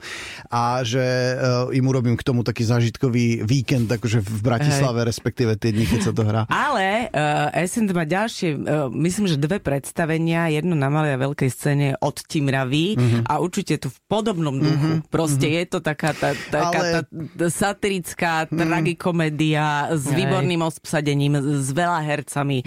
a 0.47 0.81
že 0.81 0.99
uh, 0.99 1.37
im 1.71 1.85
urobím 1.85 2.13
k 2.13 2.23
tomu 2.23 2.41
taký 2.41 2.63
zážitkový 2.63 3.43
víkend, 3.43 3.87
akože 3.87 4.19
v 4.19 4.37
Bratislave, 4.39 4.99
Hej. 4.99 5.07
respektíve 5.07 5.51
tie 5.55 5.69
dni, 5.69 5.85
keď 5.87 5.99
sa 6.01 6.11
to 6.11 6.21
hrá. 6.23 6.41
Ale 6.47 7.07
uh, 7.07 7.19
SN 7.61 7.89
má 7.89 8.03
ďalšie, 8.03 8.49
uh, 8.55 8.61
myslím, 8.91 9.25
že 9.27 9.37
dve 9.37 9.57
predstavenia, 9.57 10.49
jedno 10.49 10.73
na 10.73 10.87
malej 10.87 11.15
a 11.15 11.23
veľkej 11.23 11.49
scéne 11.49 11.87
od 11.97 12.17
Timravy 12.19 12.85
Mhm. 12.89 12.99
uh-huh. 12.99 13.21
a 13.25 13.33
určite 13.37 13.77
tu 13.77 13.87
v 13.87 13.97
podobnom 14.07 14.53
duchu. 14.53 14.73
Uh-huh. 14.99 15.05
Proste 15.07 15.45
uh-huh. 15.45 15.57
je 15.57 15.65
to 15.67 15.79
taká 15.79 16.11
tá, 16.11 16.31
taká 16.45 16.79
Ale- 16.79 16.91
tá, 16.93 16.99
satirická 17.47 18.45
tragikomédia 18.47 19.91
s 19.95 20.07
Hej. 20.07 20.15
výborným 20.23 20.61
obsadením, 20.61 21.33
s 21.63 21.69
veľa 21.71 21.99
hercami. 22.03 22.63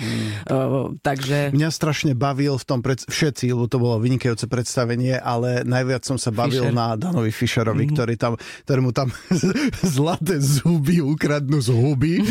Uh, 0.48 0.92
takže... 1.00 1.52
Mňa 1.52 1.70
strašne 1.70 2.12
bavil 2.12 2.56
v 2.56 2.64
tom 2.64 2.80
pred... 2.80 3.00
všetci, 3.00 3.52
lebo 3.52 3.68
to 3.68 3.78
bolo 3.78 4.00
vynikajúce 4.00 4.44
predstavenie, 4.46 5.16
ale 5.16 5.62
najviac 5.64 6.04
som 6.04 6.16
sa 6.16 6.30
bavil 6.30 6.68
Fischer. 6.68 6.76
na 6.76 6.96
Danovi 6.96 7.30
Fischerovi, 7.30 7.84
mm-hmm. 7.86 7.96
ktorý 7.96 8.14
tam, 8.16 8.32
ktorému 8.66 8.90
tam 8.92 9.08
zlaté 9.96 10.40
zuby 10.40 11.00
ukradnú 11.00 11.60
z 11.60 11.70
huby. 11.72 12.14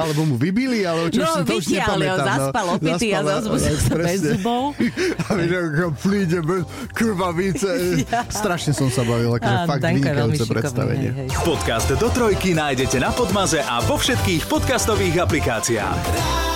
Alebo 0.00 0.20
mu 0.26 0.34
vybili, 0.36 0.84
ale 0.86 1.10
čo 1.10 1.22
No, 1.22 1.30
si 1.30 1.42
to 1.44 1.52
už 1.58 1.66
nepamätám. 1.68 2.26
zaspal 2.26 2.66
opitý 2.78 3.08
a 3.12 3.20
Zaspal, 3.20 3.42
zozbudil 3.42 3.76
sa 3.78 3.94
bez 3.98 4.20
zubov. 4.22 4.62
A 5.28 5.30
ako 5.34 5.88
príde 6.00 6.38
bez 6.40 6.62
krvavice. 6.94 7.70
Strašne 8.30 8.72
som 8.72 8.88
sa 8.88 9.02
bavil, 9.04 9.27
akože 9.36 9.56
Áno, 9.60 9.68
fakt 9.68 9.82
vynikajúce 9.84 10.44
predstavenie. 10.48 11.10
hej, 11.12 11.28
hej. 11.28 11.44
Podcast 11.44 11.88
do 11.92 12.08
trojky 12.08 12.56
nájdete 12.56 12.96
na 12.96 13.12
Podmaze 13.12 13.60
a 13.60 13.84
vo 13.84 14.00
všetkých 14.00 14.48
podcastových 14.48 15.20
aplikáciách. 15.20 16.47